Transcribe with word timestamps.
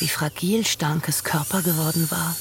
wie 0.00 0.08
fragil 0.08 0.64
Starkes 0.66 1.24
Körper 1.24 1.62
geworden 1.62 2.10
war. 2.10 2.34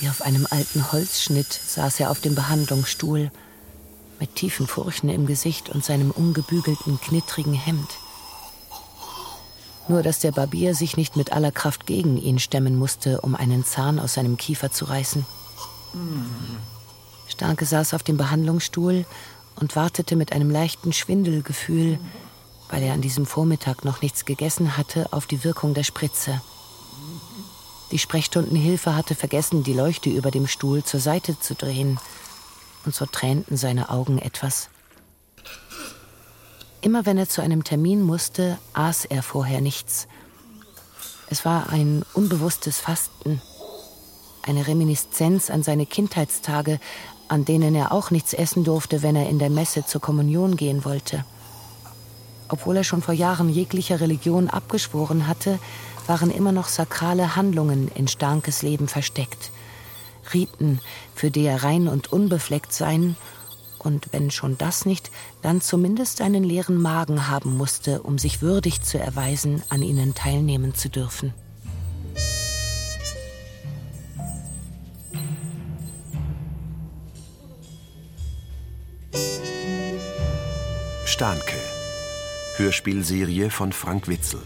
Wie 0.00 0.08
auf 0.08 0.22
einem 0.22 0.46
alten 0.48 0.92
Holzschnitt 0.92 1.52
saß 1.52 2.00
er 2.00 2.10
auf 2.10 2.20
dem 2.20 2.34
Behandlungsstuhl, 2.34 3.30
mit 4.20 4.34
tiefen 4.36 4.66
Furchen 4.66 5.08
im 5.08 5.26
Gesicht 5.26 5.68
und 5.68 5.84
seinem 5.84 6.10
ungebügelten, 6.10 7.00
knittrigen 7.00 7.54
Hemd. 7.54 7.88
Nur 9.88 10.02
dass 10.02 10.20
der 10.20 10.32
Barbier 10.32 10.74
sich 10.74 10.96
nicht 10.96 11.16
mit 11.16 11.32
aller 11.32 11.50
Kraft 11.50 11.86
gegen 11.86 12.16
ihn 12.16 12.38
stemmen 12.38 12.76
musste, 12.76 13.20
um 13.20 13.34
einen 13.34 13.64
Zahn 13.64 13.98
aus 13.98 14.14
seinem 14.14 14.36
Kiefer 14.36 14.70
zu 14.70 14.84
reißen. 14.84 15.26
Starke 17.28 17.64
saß 17.64 17.94
auf 17.94 18.02
dem 18.02 18.16
Behandlungsstuhl 18.16 19.04
und 19.56 19.76
wartete 19.76 20.14
mit 20.14 20.32
einem 20.32 20.50
leichten 20.50 20.92
Schwindelgefühl, 20.92 21.98
weil 22.68 22.82
er 22.82 22.92
an 22.92 23.00
diesem 23.00 23.26
Vormittag 23.26 23.84
noch 23.84 24.02
nichts 24.02 24.24
gegessen 24.24 24.76
hatte, 24.76 25.12
auf 25.12 25.26
die 25.26 25.44
Wirkung 25.44 25.74
der 25.74 25.84
Spritze. 25.84 26.40
Die 27.90 27.98
Sprechstundenhilfe 27.98 28.94
hatte 28.94 29.14
vergessen, 29.14 29.62
die 29.62 29.72
Leuchte 29.72 30.10
über 30.10 30.30
dem 30.30 30.46
Stuhl 30.46 30.84
zur 30.84 31.00
Seite 31.00 31.38
zu 31.40 31.54
drehen, 31.54 31.98
und 32.84 32.94
so 32.94 33.06
tränten 33.06 33.56
seine 33.56 33.90
Augen 33.90 34.18
etwas. 34.18 34.68
Immer 36.80 37.06
wenn 37.06 37.18
er 37.18 37.28
zu 37.28 37.42
einem 37.42 37.64
Termin 37.64 38.02
musste, 38.02 38.58
aß 38.72 39.06
er 39.06 39.22
vorher 39.22 39.60
nichts. 39.60 40.06
Es 41.28 41.44
war 41.44 41.70
ein 41.70 42.04
unbewusstes 42.14 42.78
Fasten, 42.78 43.42
eine 44.42 44.66
Reminiszenz 44.66 45.50
an 45.50 45.62
seine 45.62 45.86
Kindheitstage, 45.86 46.78
an 47.28 47.44
denen 47.44 47.74
er 47.74 47.92
auch 47.92 48.10
nichts 48.10 48.32
essen 48.32 48.64
durfte, 48.64 49.02
wenn 49.02 49.16
er 49.16 49.28
in 49.28 49.38
der 49.38 49.50
Messe 49.50 49.84
zur 49.84 50.00
Kommunion 50.00 50.56
gehen 50.56 50.84
wollte. 50.84 51.24
Obwohl 52.48 52.78
er 52.78 52.84
schon 52.84 53.02
vor 53.02 53.14
Jahren 53.14 53.48
jeglicher 53.48 54.00
Religion 54.00 54.48
abgeschworen 54.48 55.26
hatte, 55.26 55.58
waren 56.06 56.30
immer 56.30 56.52
noch 56.52 56.68
sakrale 56.68 57.36
Handlungen 57.36 57.90
in 57.94 58.08
Starkes 58.08 58.62
Leben 58.62 58.88
versteckt. 58.88 59.50
Riten, 60.32 60.80
für 61.14 61.30
die 61.30 61.44
er 61.44 61.62
rein 61.62 61.88
und 61.88 62.12
unbefleckt 62.12 62.72
sein 62.72 63.16
und 63.78 64.12
wenn 64.12 64.30
schon 64.30 64.58
das 64.58 64.86
nicht, 64.86 65.10
dann 65.42 65.60
zumindest 65.60 66.20
einen 66.20 66.44
leeren 66.44 66.80
Magen 66.80 67.28
haben 67.28 67.56
musste, 67.56 68.02
um 68.02 68.18
sich 68.18 68.42
würdig 68.42 68.82
zu 68.82 68.98
erweisen, 68.98 69.62
an 69.68 69.82
ihnen 69.82 70.14
teilnehmen 70.14 70.74
zu 70.74 70.88
dürfen. 70.88 71.32
Starke. 81.04 81.67
Hörspielserie 82.58 83.50
von 83.50 83.72
Frank 83.72 84.08
Witzel. 84.08 84.40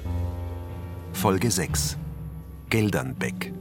Folge 1.14 1.50
6. 1.50 1.96
Geldernbeck. 2.68 3.54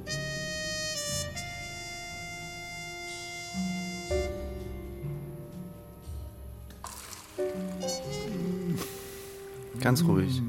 Ganz 9.80 10.04
ruhig. 10.04 10.42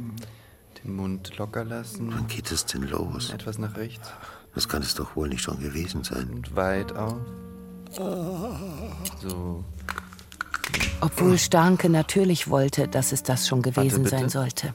Den 0.83 0.97
Mund 0.97 1.39
locker 1.39 1.65
lassen. 1.65 2.13
Wann 2.13 2.27
geht 2.27 2.51
es 2.51 2.67
denn 2.67 2.83
los? 2.83 3.31
Etwas 3.31 3.59
nach 3.59 3.77
rechts. 3.77 4.11
Das 4.53 4.69
kann 4.69 4.83
es 4.83 4.97
doch 4.97 5.15
wohl 5.15 5.29
nicht 5.29 5.43
schon 5.43 5.61
gewesen 5.61 6.03
sein. 6.03 6.29
Und 6.29 6.57
weit 6.57 6.93
auf. 6.97 7.21
So. 9.21 9.65
Obwohl 11.03 11.37
Starke 11.37 11.89
natürlich 11.89 12.49
wollte, 12.49 12.87
dass 12.87 13.11
es 13.11 13.25
das 13.25 13.49
schon 13.49 13.61
gewesen 13.61 14.07
sein 14.07 14.29
sollte. 14.29 14.73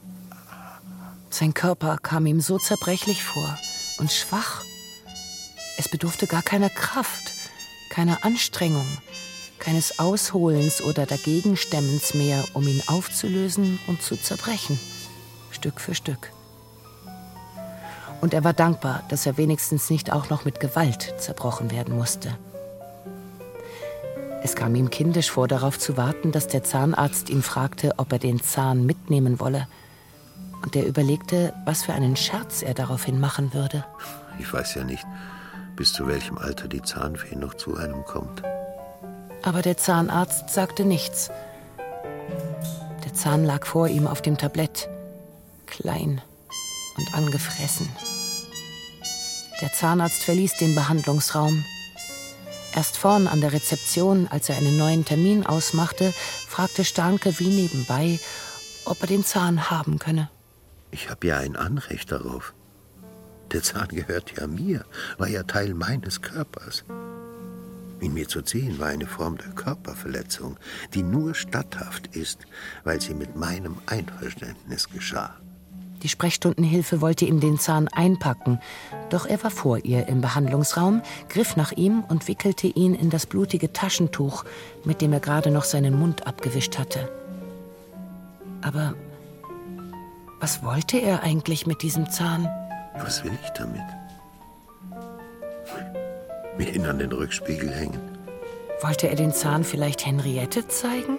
Sein 1.30 1.54
Körper 1.54 1.96
kam 1.96 2.26
ihm 2.26 2.42
so 2.42 2.58
zerbrechlich 2.58 3.24
vor 3.24 3.58
und 3.98 4.12
schwach. 4.12 4.62
Es 5.78 5.88
bedurfte 5.88 6.26
gar 6.26 6.42
keiner 6.42 6.68
Kraft, 6.68 7.32
keiner 7.88 8.26
Anstrengung, 8.26 8.86
keines 9.58 9.98
Ausholens 9.98 10.82
oder 10.82 11.06
Dagegenstemmens 11.06 12.12
mehr, 12.12 12.44
um 12.52 12.68
ihn 12.68 12.82
aufzulösen 12.88 13.78
und 13.86 14.02
zu 14.02 14.14
zerbrechen, 14.16 14.78
Stück 15.50 15.80
für 15.80 15.94
Stück. 15.94 16.30
Und 18.20 18.34
er 18.34 18.44
war 18.44 18.52
dankbar, 18.52 19.02
dass 19.08 19.24
er 19.24 19.38
wenigstens 19.38 19.88
nicht 19.88 20.12
auch 20.12 20.28
noch 20.28 20.44
mit 20.44 20.60
Gewalt 20.60 21.14
zerbrochen 21.16 21.70
werden 21.70 21.96
musste. 21.96 22.36
Es 24.42 24.54
kam 24.54 24.74
ihm 24.74 24.90
kindisch 24.90 25.30
vor, 25.30 25.48
darauf 25.48 25.78
zu 25.78 25.96
warten, 25.96 26.32
dass 26.32 26.46
der 26.46 26.62
Zahnarzt 26.62 27.28
ihn 27.28 27.42
fragte, 27.42 27.94
ob 27.96 28.12
er 28.12 28.18
den 28.18 28.40
Zahn 28.42 28.86
mitnehmen 28.86 29.40
wolle. 29.40 29.66
Und 30.62 30.76
er 30.76 30.86
überlegte, 30.86 31.52
was 31.64 31.84
für 31.84 31.92
einen 31.92 32.16
Scherz 32.16 32.62
er 32.62 32.74
daraufhin 32.74 33.20
machen 33.20 33.52
würde. 33.54 33.84
Ich 34.38 34.52
weiß 34.52 34.74
ja 34.76 34.84
nicht, 34.84 35.06
bis 35.76 35.92
zu 35.92 36.06
welchem 36.06 36.38
Alter 36.38 36.68
die 36.68 36.82
Zahnfee 36.82 37.36
noch 37.36 37.54
zu 37.54 37.76
einem 37.76 38.04
kommt. 38.04 38.42
Aber 39.42 39.62
der 39.62 39.76
Zahnarzt 39.76 40.50
sagte 40.50 40.84
nichts. 40.84 41.30
Der 43.04 43.14
Zahn 43.14 43.44
lag 43.44 43.66
vor 43.66 43.88
ihm 43.88 44.06
auf 44.06 44.22
dem 44.22 44.36
Tablett, 44.36 44.88
klein 45.66 46.20
und 46.96 47.14
angefressen. 47.14 47.88
Der 49.60 49.72
Zahnarzt 49.72 50.22
verließ 50.22 50.56
den 50.58 50.74
Behandlungsraum. 50.74 51.64
Erst 52.78 52.96
vorn 52.96 53.26
an 53.26 53.40
der 53.40 53.52
Rezeption, 53.52 54.28
als 54.28 54.48
er 54.48 54.56
einen 54.56 54.78
neuen 54.78 55.04
Termin 55.04 55.44
ausmachte, 55.44 56.14
fragte 56.46 56.84
Starnke 56.84 57.36
wie 57.40 57.48
nebenbei, 57.48 58.20
ob 58.84 59.00
er 59.00 59.08
den 59.08 59.24
Zahn 59.24 59.68
haben 59.68 59.98
könne. 59.98 60.30
Ich 60.92 61.10
habe 61.10 61.26
ja 61.26 61.38
ein 61.38 61.56
Anrecht 61.56 62.12
darauf. 62.12 62.54
Der 63.50 63.64
Zahn 63.64 63.88
gehört 63.88 64.38
ja 64.38 64.46
mir, 64.46 64.84
war 65.16 65.26
ja 65.26 65.42
Teil 65.42 65.74
meines 65.74 66.22
Körpers. 66.22 66.84
Ihn 68.00 68.14
mir 68.14 68.28
zu 68.28 68.42
ziehen 68.42 68.78
war 68.78 68.86
eine 68.86 69.08
Form 69.08 69.38
der 69.38 69.50
Körperverletzung, 69.54 70.56
die 70.94 71.02
nur 71.02 71.34
statthaft 71.34 72.14
ist, 72.14 72.46
weil 72.84 73.00
sie 73.00 73.14
mit 73.14 73.34
meinem 73.34 73.78
Einverständnis 73.86 74.88
geschah. 74.88 75.36
Die 76.02 76.08
Sprechstundenhilfe 76.08 77.00
wollte 77.00 77.24
ihm 77.24 77.40
den 77.40 77.58
Zahn 77.58 77.88
einpacken, 77.88 78.60
doch 79.10 79.26
er 79.26 79.42
war 79.42 79.50
vor 79.50 79.78
ihr 79.78 80.06
im 80.06 80.20
Behandlungsraum, 80.20 81.02
griff 81.28 81.56
nach 81.56 81.72
ihm 81.72 82.04
und 82.08 82.28
wickelte 82.28 82.68
ihn 82.68 82.94
in 82.94 83.10
das 83.10 83.26
blutige 83.26 83.72
Taschentuch, 83.72 84.44
mit 84.84 85.00
dem 85.00 85.12
er 85.12 85.20
gerade 85.20 85.50
noch 85.50 85.64
seinen 85.64 85.98
Mund 85.98 86.26
abgewischt 86.26 86.78
hatte. 86.78 87.10
Aber 88.62 88.94
was 90.40 90.62
wollte 90.62 90.98
er 90.98 91.22
eigentlich 91.22 91.66
mit 91.66 91.82
diesem 91.82 92.10
Zahn? 92.10 92.48
Was 92.98 93.24
will 93.24 93.36
ich 93.42 93.50
damit? 93.50 93.82
Mir 96.56 96.74
ihn 96.74 96.86
an 96.86 96.98
den 96.98 97.12
Rückspiegel 97.12 97.70
hängen. 97.70 98.00
Wollte 98.82 99.08
er 99.08 99.16
den 99.16 99.32
Zahn 99.32 99.64
vielleicht 99.64 100.06
Henriette 100.06 100.68
zeigen? 100.68 101.18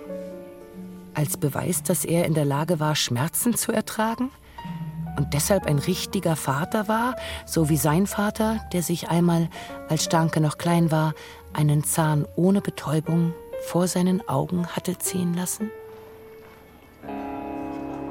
Als 1.14 1.36
Beweis, 1.36 1.84
dass 1.84 2.06
er 2.06 2.26
in 2.26 2.34
der 2.34 2.46
Lage 2.46 2.80
war, 2.80 2.96
Schmerzen 2.96 3.56
zu 3.56 3.74
ertragen? 3.74 4.32
Und 5.20 5.34
deshalb 5.34 5.66
ein 5.66 5.80
richtiger 5.80 6.38
Vater 6.38 6.88
war, 6.88 7.18
so 7.46 7.68
wie 7.68 7.76
sein 7.76 8.08
Vater, 8.08 8.62
der 8.72 8.82
sich 8.82 9.10
einmal, 9.10 9.50
als 9.90 10.06
Stanke 10.06 10.40
noch 10.40 10.58
klein 10.58 10.92
war, 10.92 11.14
einen 11.52 11.84
Zahn 11.84 12.26
ohne 12.38 12.62
Betäubung 12.62 13.34
vor 13.66 13.90
seinen 13.90 14.26
Augen 14.30 14.66
hatte 14.68 14.98
ziehen 14.98 15.34
lassen? 15.34 15.72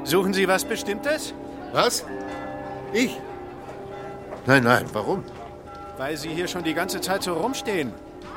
Suchen 0.04 0.34
Sie 0.34 0.46
was 0.46 0.66
Bestimmtes? 0.66 1.32
Was? 1.72 2.04
Ich? 2.92 3.18
Nein, 4.44 4.64
nein, 4.64 4.84
warum? 4.92 5.24
Weil 5.96 6.18
Sie 6.18 6.28
hier 6.28 6.46
schon 6.46 6.62
die 6.62 6.74
ganze 6.74 7.00
Zeit 7.00 7.22
so 7.22 7.32
rumstehen. 7.32 7.90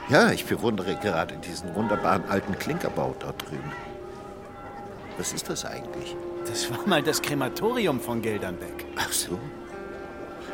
Ja, 0.07 0.31
ich 0.31 0.45
bewundere 0.45 0.95
gerade 0.95 1.35
diesen 1.45 1.75
wunderbaren 1.75 2.23
alten 2.29 2.57
Klinkerbau 2.57 3.15
dort 3.19 3.49
drüben. 3.49 3.73
Was 5.21 5.33
ist 5.33 5.47
das 5.51 5.65
eigentlich? 5.65 6.15
Das 6.47 6.71
war 6.71 6.79
mal 6.87 7.03
das 7.03 7.21
Krematorium 7.21 7.99
von 7.99 8.23
Geldernbeck. 8.23 8.87
Ach 8.95 9.11
so. 9.11 9.37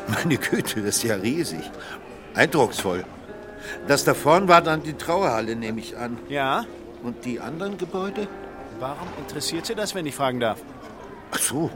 Meine 0.09 0.35
Güte, 0.35 0.81
das 0.81 0.97
ist 0.97 1.03
ja 1.03 1.15
riesig. 1.15 1.71
Eindrucksvoll. 2.35 3.05
Das 3.87 4.03
da 4.03 4.13
vorn 4.13 4.49
war 4.49 4.61
dann 4.61 4.83
die 4.83 4.95
Trauerhalle, 4.95 5.55
nehme 5.55 5.79
ich 5.79 5.95
an. 5.95 6.17
Ja? 6.27 6.65
Und 7.01 7.23
die 7.23 7.39
anderen 7.39 7.77
Gebäude? 7.77 8.27
Warum 8.77 9.07
interessiert 9.19 9.65
Sie 9.65 9.73
das, 9.73 9.95
wenn 9.95 10.05
ich 10.05 10.15
fragen 10.15 10.41
darf? 10.41 10.61
Ach 11.31 11.39
so. 11.39 11.71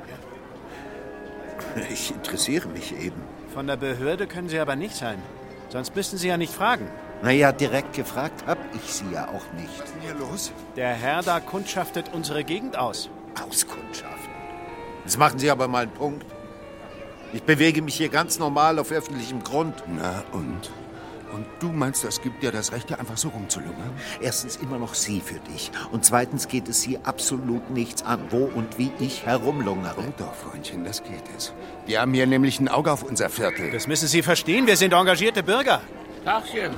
Ich 1.89 2.11
interessiere 2.11 2.67
mich 2.67 2.93
eben. 2.93 3.21
Von 3.53 3.67
der 3.67 3.77
Behörde 3.77 4.27
können 4.27 4.49
Sie 4.49 4.59
aber 4.59 4.75
nicht 4.75 4.97
sein. 4.97 5.21
Sonst 5.69 5.95
müssten 5.95 6.17
Sie 6.17 6.27
ja 6.27 6.35
nicht 6.35 6.53
fragen. 6.53 6.89
Naja, 7.21 7.51
direkt 7.51 7.93
gefragt 7.93 8.45
habe 8.47 8.61
ich 8.73 8.93
Sie 8.93 9.11
ja 9.11 9.27
auch 9.27 9.53
nicht. 9.53 9.69
Was 9.79 9.85
ist 9.85 9.95
denn 9.95 10.01
hier 10.01 10.15
los? 10.15 10.51
Der 10.75 10.93
Herr 10.93 11.21
da 11.21 11.39
kundschaftet 11.39 12.09
unsere 12.13 12.43
Gegend 12.43 12.77
aus. 12.77 13.09
Auskundschaften. 13.47 14.31
Jetzt 15.03 15.17
machen 15.17 15.37
Sie 15.37 15.51
aber 15.51 15.67
mal 15.67 15.83
einen 15.83 15.91
Punkt. 15.91 16.25
Ich 17.33 17.43
bewege 17.43 17.81
mich 17.81 17.95
hier 17.95 18.09
ganz 18.09 18.39
normal 18.39 18.79
auf 18.79 18.91
öffentlichem 18.91 19.43
Grund. 19.43 19.83
Na 19.87 20.23
und? 20.31 20.71
Und 21.33 21.45
du 21.59 21.71
meinst, 21.71 22.03
das 22.03 22.21
gibt 22.21 22.43
dir 22.43 22.51
das 22.51 22.73
Recht, 22.73 22.89
hier 22.89 22.99
einfach 22.99 23.15
so 23.15 23.29
rumzulungern? 23.29 23.93
Erstens 24.19 24.57
immer 24.57 24.77
noch 24.77 24.95
sie 24.95 25.21
für 25.21 25.39
dich. 25.39 25.71
Und 25.91 26.03
zweitens 26.03 26.49
geht 26.49 26.67
es 26.67 26.81
sie 26.81 26.99
absolut 27.03 27.69
nichts 27.69 28.03
an, 28.03 28.19
wo 28.31 28.45
und 28.45 28.77
wie 28.77 28.91
ich 28.99 29.25
herumlungere. 29.25 29.95
Oh 29.97 30.13
doch, 30.17 30.33
Freundchen, 30.33 30.83
das 30.83 31.03
geht 31.03 31.23
es. 31.37 31.53
Wir 31.85 32.01
haben 32.01 32.13
hier 32.13 32.27
nämlich 32.27 32.59
ein 32.59 32.67
Auge 32.67 32.91
auf 32.91 33.03
unser 33.03 33.29
Viertel. 33.29 33.71
Das 33.71 33.87
müssen 33.87 34.09
Sie 34.09 34.23
verstehen. 34.23 34.67
Wir 34.67 34.75
sind 34.75 34.91
engagierte 34.91 35.41
Bürger. 35.41 35.81
Tagchen. 36.25 36.71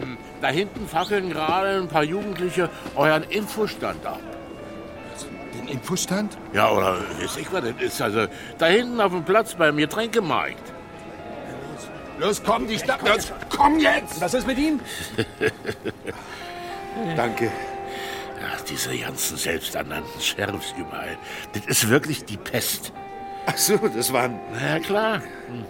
Hm, 0.00 0.16
Da 0.40 0.48
hinten 0.48 0.88
fackeln 0.88 1.30
gerade 1.30 1.78
ein 1.78 1.88
paar 1.88 2.04
Jugendliche 2.04 2.68
euren 2.94 3.22
Infostand 3.24 4.04
ab. 4.04 4.20
Den 5.54 5.68
Infostand? 5.68 6.36
Ja, 6.52 6.70
oder 6.70 6.98
weiß 7.20 7.36
ich, 7.38 7.50
was 7.52 7.62
das 7.62 7.74
ist. 7.80 8.02
Also, 8.02 8.26
da 8.58 8.66
hinten 8.66 9.00
auf 9.00 9.12
dem 9.12 9.24
Platz 9.24 9.54
beim 9.54 9.76
Getränkemarkt. 9.76 10.72
Los, 12.18 12.42
komm, 12.44 12.66
die 12.66 12.78
Stadt. 12.78 13.06
Los, 13.06 13.32
komm 13.54 13.78
jetzt! 13.78 14.20
Was 14.20 14.34
ist 14.34 14.46
mit 14.46 14.58
ihm? 14.58 14.80
Danke. 17.16 17.50
Ach, 18.54 18.60
diese 18.62 18.96
ganzen 18.96 19.36
selbsternannten 19.36 20.20
Sheriffs 20.20 20.74
überall. 20.78 21.16
Das 21.52 21.66
ist 21.66 21.88
wirklich 21.88 22.24
die 22.24 22.36
Pest. 22.36 22.92
Ach 23.46 23.56
so, 23.56 23.76
das 23.76 24.12
waren. 24.12 24.38
Na 24.52 24.74
ja, 24.74 24.78
klar. 24.80 25.14
Hm. 25.48 25.64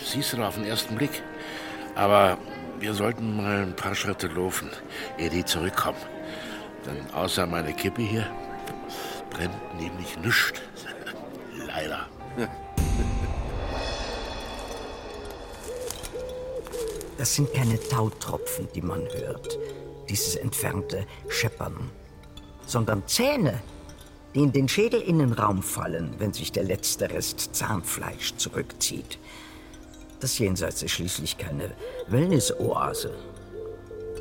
Das 0.00 0.12
siehst 0.12 0.32
du 0.32 0.36
doch 0.38 0.46
auf 0.46 0.54
den 0.54 0.64
ersten 0.64 0.94
Blick. 0.94 1.22
Aber 1.94 2.38
wir 2.80 2.94
sollten 2.94 3.36
mal 3.36 3.62
ein 3.62 3.76
paar 3.76 3.94
Schritte 3.94 4.28
laufen, 4.28 4.70
ehe 5.18 5.30
die 5.30 5.44
zurückkommen. 5.44 5.98
Denn 6.86 7.14
außer 7.14 7.46
meine 7.46 7.72
Kippe 7.72 8.02
hier 8.02 8.26
brennt 9.30 9.80
nämlich 9.80 10.18
nichts. 10.18 10.60
Leider. 11.66 12.06
Das 17.16 17.36
sind 17.36 17.54
keine 17.54 17.78
Tautropfen, 17.78 18.68
die 18.74 18.82
man 18.82 19.00
hört, 19.00 19.56
dieses 20.08 20.34
entfernte 20.34 21.06
Scheppern, 21.28 21.90
sondern 22.66 23.06
Zähne, 23.06 23.62
die 24.34 24.40
in 24.40 24.52
den 24.52 24.68
Schädelinnenraum 24.68 25.62
fallen, 25.62 26.14
wenn 26.18 26.32
sich 26.32 26.50
der 26.50 26.64
letzte 26.64 27.08
Rest 27.10 27.54
Zahnfleisch 27.54 28.34
zurückzieht. 28.36 29.18
Das 30.24 30.38
Jenseits 30.38 30.82
ist 30.82 30.92
schließlich 30.92 31.36
keine 31.36 31.72
Wellnessoase. 32.06 33.10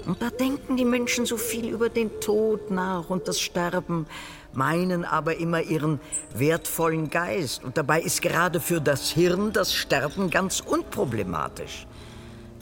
Und 0.05 0.21
da 0.21 0.29
denken 0.31 0.75
die 0.75 0.83
Menschen 0.83 1.25
so 1.25 1.37
viel 1.37 1.69
über 1.69 1.87
den 1.87 2.19
Tod 2.19 2.71
nach 2.71 3.09
und 3.09 3.29
das 3.29 3.39
Sterben, 3.39 4.05
meinen 4.51 5.05
aber 5.05 5.37
immer 5.37 5.61
ihren 5.61 6.01
wertvollen 6.35 7.09
Geist. 7.09 7.63
Und 7.63 7.77
dabei 7.77 8.01
ist 8.01 8.21
gerade 8.21 8.59
für 8.59 8.81
das 8.81 9.11
Hirn 9.11 9.53
das 9.53 9.73
Sterben 9.73 10.29
ganz 10.29 10.59
unproblematisch. 10.59 11.87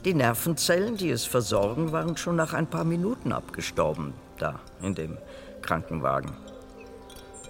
Die 0.05 0.13
Nervenzellen, 0.13 0.95
die 0.95 1.09
es 1.09 1.25
versorgen, 1.25 1.91
waren 1.91 2.17
schon 2.17 2.35
nach 2.35 2.53
ein 2.53 2.67
paar 2.67 2.85
Minuten 2.85 3.31
abgestorben, 3.31 4.13
da 4.37 4.59
in 4.83 4.93
dem 4.93 5.17
Krankenwagen. 5.63 6.37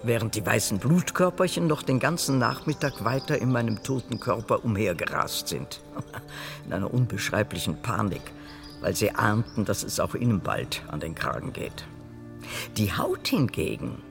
Während 0.04 0.34
die 0.34 0.44
weißen 0.44 0.78
Blutkörperchen 0.78 1.68
noch 1.68 1.82
den 1.82 2.00
ganzen 2.00 2.38
Nachmittag 2.38 3.04
weiter 3.04 3.38
in 3.38 3.52
meinem 3.52 3.84
toten 3.84 4.18
Körper 4.18 4.64
umhergerast 4.64 5.46
sind. 5.46 5.80
In 6.66 6.72
einer 6.72 6.92
unbeschreiblichen 6.92 7.80
Panik, 7.82 8.22
weil 8.80 8.96
sie 8.96 9.12
ahnten, 9.12 9.64
dass 9.64 9.84
es 9.84 10.00
auch 10.00 10.16
ihnen 10.16 10.40
bald 10.40 10.82
an 10.88 10.98
den 10.98 11.14
Kragen 11.14 11.52
geht. 11.52 11.84
Die 12.76 12.92
Haut 12.92 13.28
hingegen, 13.28 14.02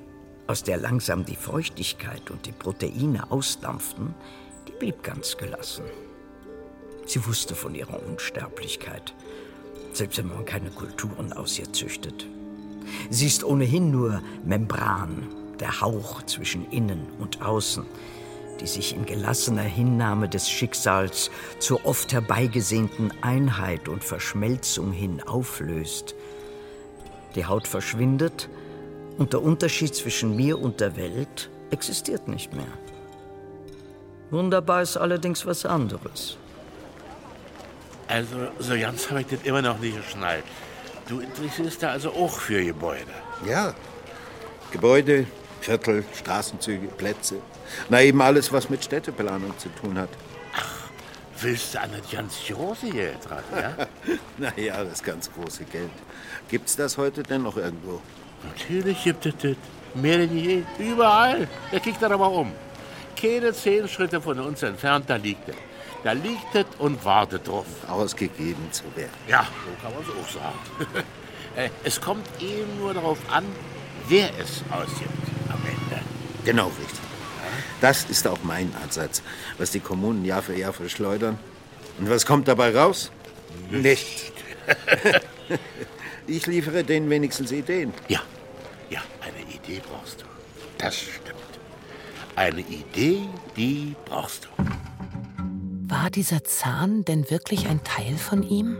aus 0.47 0.63
der 0.63 0.77
langsam 0.77 1.25
die 1.25 1.35
Feuchtigkeit 1.35 2.31
und 2.31 2.45
die 2.45 2.53
Proteine 2.53 3.29
ausdampften, 3.29 4.13
die 4.67 4.73
blieb 4.73 5.03
ganz 5.03 5.35
gelassen. 5.35 5.83
Sie 7.05 7.25
wusste 7.25 7.53
von 7.53 7.75
ihrer 7.75 8.01
Unsterblichkeit, 8.01 9.13
selbst 9.91 10.17
wenn 10.19 10.29
man 10.29 10.45
keine 10.45 10.69
Kulturen 10.69 11.33
aus 11.33 11.59
ihr 11.59 11.71
züchtet. 11.73 12.25
Sie 13.09 13.27
ist 13.27 13.43
ohnehin 13.43 13.91
nur 13.91 14.21
Membran, 14.45 15.27
der 15.61 15.79
Hauch 15.79 16.23
zwischen 16.23 16.69
innen 16.71 17.07
und 17.19 17.41
außen, 17.41 17.85
die 18.59 18.67
sich 18.67 18.93
in 18.95 19.05
gelassener 19.05 19.61
Hinnahme 19.61 20.27
des 20.27 20.49
Schicksals 20.49 21.31
zur 21.59 21.85
oft 21.85 22.11
herbeigesehnten 22.11 23.13
Einheit 23.21 23.87
und 23.87 24.03
Verschmelzung 24.03 24.91
hin 24.91 25.21
auflöst. 25.23 26.15
Die 27.35 27.45
Haut 27.45 27.67
verschwindet 27.67 28.49
und 29.17 29.33
der 29.33 29.41
Unterschied 29.41 29.95
zwischen 29.95 30.35
mir 30.35 30.59
und 30.59 30.81
der 30.81 30.97
Welt 30.97 31.49
existiert 31.69 32.27
nicht 32.27 32.53
mehr. 32.53 32.73
Wunderbar 34.31 34.81
ist 34.81 34.97
allerdings 34.97 35.45
was 35.45 35.65
anderes. 35.65 36.37
Also, 38.07 38.35
so 38.59 38.77
ganz 38.77 39.09
habe 39.09 39.21
ich 39.21 39.27
das 39.27 39.41
immer 39.43 39.61
noch 39.61 39.79
nicht 39.79 39.95
geschnallt. 39.95 40.43
Du 41.07 41.19
interessierst 41.19 41.81
da 41.83 41.91
also 41.91 42.11
auch 42.11 42.31
für 42.31 42.63
Gebäude. 42.63 43.11
Ja. 43.47 43.73
Gebäude, 44.71 45.27
Viertel, 45.61 46.03
Straßenzüge, 46.15 46.87
Plätze. 46.87 47.35
Na, 47.89 48.01
eben 48.01 48.21
alles, 48.21 48.51
was 48.51 48.69
mit 48.69 48.83
Städteplanung 48.83 49.57
zu 49.59 49.69
tun 49.69 49.97
hat. 49.97 50.09
Willst 51.39 51.73
du 51.73 51.81
an 51.81 51.89
das 51.97 52.11
ganz 52.11 52.35
große 52.47 52.89
Geld 52.89 53.17
ran, 53.29 53.43
ja? 53.55 53.87
naja, 54.37 54.83
das 54.83 55.01
ganz 55.01 55.31
große 55.31 55.63
Geld. 55.65 55.91
Gibt's 56.49 56.75
das 56.75 56.97
heute 56.97 57.23
denn 57.23 57.43
noch 57.43 57.57
irgendwo? 57.57 58.01
Natürlich 58.43 59.03
gibt 59.03 59.25
es 59.25 59.33
das. 59.41 59.55
Mehr 59.93 60.17
denn 60.17 60.37
je. 60.37 60.63
Überall. 60.79 61.47
Der 61.71 61.79
kickt 61.79 62.01
dann 62.01 62.11
aber 62.11 62.31
um. 62.31 62.51
Keine 63.19 63.53
zehn 63.53 63.87
Schritte 63.87 64.19
von 64.21 64.39
uns 64.39 64.63
entfernt, 64.63 65.05
da 65.07 65.15
liegt 65.15 65.47
es. 65.47 65.55
Da 66.03 66.13
liegt 66.13 66.55
es 66.55 66.65
und 66.79 67.03
wartet 67.05 67.47
drauf. 67.47 67.65
Ausgegeben 67.87 68.71
zu 68.71 68.83
werden. 68.95 69.11
Ja, 69.27 69.45
so 69.65 69.83
kann 69.83 69.93
man 69.93 70.03
es 70.03 70.09
auch 70.09 70.41
sagen. 70.41 71.05
Äh, 71.53 71.69
es 71.83 71.99
kommt 71.99 72.25
eben 72.39 72.77
nur 72.79 72.93
darauf 72.93 73.17
an, 73.29 73.43
wer 74.07 74.29
es 74.39 74.63
ausgibt. 74.71 75.20
Genau 76.45 76.67
richtig. 76.67 76.99
Das 77.81 78.03
ist 78.05 78.27
auch 78.27 78.43
mein 78.43 78.71
Ansatz, 78.83 79.21
was 79.57 79.71
die 79.71 79.79
Kommunen 79.79 80.23
Jahr 80.25 80.41
für 80.41 80.55
Jahr 80.55 80.73
verschleudern. 80.73 81.39
Und 81.99 82.09
was 82.09 82.25
kommt 82.25 82.47
dabei 82.47 82.75
raus? 82.75 83.11
Nichts. 83.69 84.31
ich 86.27 86.45
liefere 86.45 86.83
denen 86.83 87.09
wenigstens 87.09 87.51
Ideen. 87.51 87.93
Ja, 88.07 88.21
ja, 88.89 89.01
eine 89.21 89.41
Idee 89.51 89.81
brauchst 89.87 90.21
du. 90.21 90.25
Das 90.77 90.95
stimmt. 90.95 91.37
Eine 92.35 92.61
Idee, 92.61 93.21
die 93.55 93.95
brauchst 94.05 94.45
du. 94.45 94.49
War 95.89 96.09
dieser 96.09 96.43
Zahn 96.43 97.03
denn 97.03 97.29
wirklich 97.29 97.67
ein 97.67 97.83
Teil 97.83 98.15
von 98.15 98.43
ihm? 98.43 98.77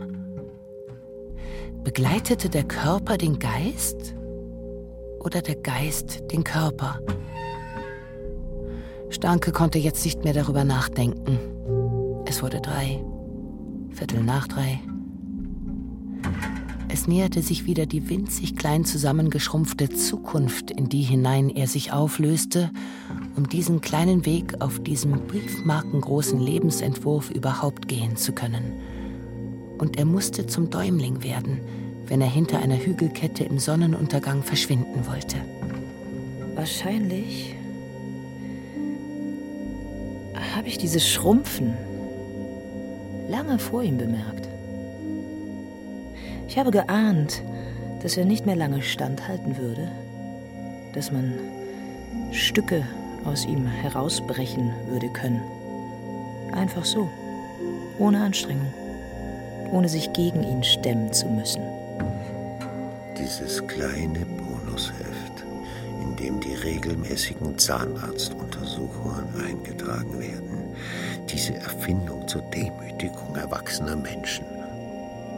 Begleitete 1.84 2.48
der 2.48 2.64
Körper 2.64 3.18
den 3.18 3.38
Geist 3.38 4.14
oder 5.18 5.42
der 5.42 5.56
Geist 5.56 6.30
den 6.30 6.44
Körper? 6.44 7.00
Stanke 9.12 9.52
konnte 9.52 9.78
jetzt 9.78 10.04
nicht 10.04 10.24
mehr 10.24 10.32
darüber 10.32 10.64
nachdenken. 10.64 11.38
Es 12.26 12.42
wurde 12.42 12.60
drei, 12.60 13.04
Viertel 13.90 14.22
nach 14.22 14.48
drei. 14.48 14.80
Es 16.88 17.06
näherte 17.06 17.42
sich 17.42 17.66
wieder 17.66 17.86
die 17.86 18.08
winzig 18.08 18.56
klein 18.56 18.84
zusammengeschrumpfte 18.84 19.90
Zukunft, 19.90 20.70
in 20.70 20.88
die 20.88 21.02
hinein 21.02 21.50
er 21.50 21.66
sich 21.66 21.92
auflöste, 21.92 22.70
um 23.36 23.48
diesen 23.48 23.80
kleinen 23.80 24.26
Weg 24.26 24.60
auf 24.60 24.78
diesem 24.80 25.26
briefmarkengroßen 25.26 26.40
Lebensentwurf 26.40 27.30
überhaupt 27.30 27.88
gehen 27.88 28.16
zu 28.16 28.32
können. 28.32 28.80
Und 29.78 29.98
er 29.98 30.04
musste 30.04 30.46
zum 30.46 30.70
Däumling 30.70 31.22
werden, 31.22 31.60
wenn 32.06 32.20
er 32.20 32.30
hinter 32.30 32.58
einer 32.60 32.76
Hügelkette 32.76 33.44
im 33.44 33.58
Sonnenuntergang 33.58 34.42
verschwinden 34.42 35.06
wollte. 35.06 35.36
Wahrscheinlich 36.54 37.54
habe 40.62 40.68
ich 40.68 40.78
dieses 40.78 41.08
Schrumpfen 41.08 41.76
lange 43.28 43.58
vor 43.58 43.82
ihm 43.82 43.98
bemerkt. 43.98 44.46
Ich 46.46 46.56
habe 46.56 46.70
geahnt, 46.70 47.42
dass 48.00 48.16
er 48.16 48.24
nicht 48.24 48.46
mehr 48.46 48.54
lange 48.54 48.80
standhalten 48.80 49.56
würde, 49.56 49.90
dass 50.92 51.10
man 51.10 51.32
Stücke 52.30 52.86
aus 53.24 53.44
ihm 53.44 53.66
herausbrechen 53.66 54.72
würde 54.88 55.08
können. 55.08 55.40
Einfach 56.52 56.84
so, 56.84 57.10
ohne 57.98 58.22
Anstrengung, 58.22 58.72
ohne 59.72 59.88
sich 59.88 60.12
gegen 60.12 60.44
ihn 60.44 60.62
stemmen 60.62 61.12
zu 61.12 61.26
müssen. 61.26 61.62
Dieses 63.18 63.66
kleine 63.66 64.24
Bonusheft, 64.26 65.44
in 66.02 66.14
dem 66.14 66.38
die 66.38 66.54
regelmäßigen 66.54 67.58
Zahnarztuntersuchungen 67.58 69.24
eingetragen 69.44 70.20
werden. 70.20 70.51
Diese 71.32 71.54
Erfindung 71.54 72.28
zur 72.28 72.42
Demütigung 72.50 73.34
erwachsener 73.34 73.96
Menschen. 73.96 74.44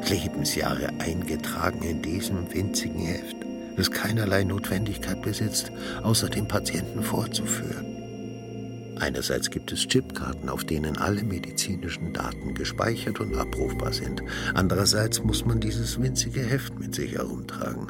Lebensjahre 0.08 0.88
eingetragen 0.98 1.82
in 1.82 2.02
diesem 2.02 2.52
winzigen 2.52 3.00
Heft, 3.00 3.36
das 3.76 3.90
keinerlei 3.90 4.42
Notwendigkeit 4.42 5.22
besitzt, 5.22 5.70
außer 6.02 6.28
dem 6.28 6.48
Patienten 6.48 7.02
vorzuführen. 7.02 8.96
Einerseits 8.98 9.50
gibt 9.50 9.70
es 9.72 9.86
Chipkarten, 9.86 10.48
auf 10.48 10.64
denen 10.64 10.96
alle 10.98 11.22
medizinischen 11.22 12.12
Daten 12.12 12.54
gespeichert 12.54 13.20
und 13.20 13.36
abrufbar 13.36 13.92
sind. 13.92 14.20
Andererseits 14.54 15.22
muss 15.22 15.44
man 15.44 15.60
dieses 15.60 16.00
winzige 16.00 16.42
Heft 16.42 16.78
mit 16.78 16.94
sich 16.94 17.12
herumtragen. 17.12 17.86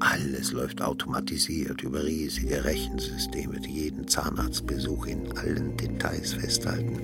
Alles 0.00 0.52
läuft 0.52 0.80
automatisiert 0.80 1.82
über 1.82 2.04
riesige 2.04 2.64
Rechensysteme, 2.64 3.58
die 3.60 3.72
jeden 3.72 4.06
Zahnarztbesuch 4.06 5.06
in 5.06 5.36
allen 5.36 5.76
Details 5.76 6.34
festhalten. 6.34 7.00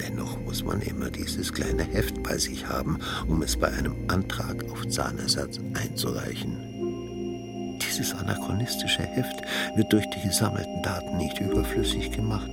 Dennoch 0.00 0.38
muss 0.44 0.64
man 0.64 0.80
immer 0.82 1.10
dieses 1.10 1.52
kleine 1.52 1.84
Heft 1.84 2.22
bei 2.22 2.36
sich 2.38 2.66
haben, 2.66 2.98
um 3.28 3.42
es 3.42 3.56
bei 3.56 3.68
einem 3.68 3.94
Antrag 4.08 4.64
auf 4.70 4.86
Zahnersatz 4.88 5.58
einzureichen. 5.74 7.78
Dieses 7.80 8.14
anachronistische 8.14 9.02
Heft 9.02 9.42
wird 9.74 9.92
durch 9.92 10.06
die 10.10 10.26
gesammelten 10.26 10.82
Daten 10.82 11.16
nicht 11.16 11.40
überflüssig 11.40 12.10
gemacht, 12.10 12.50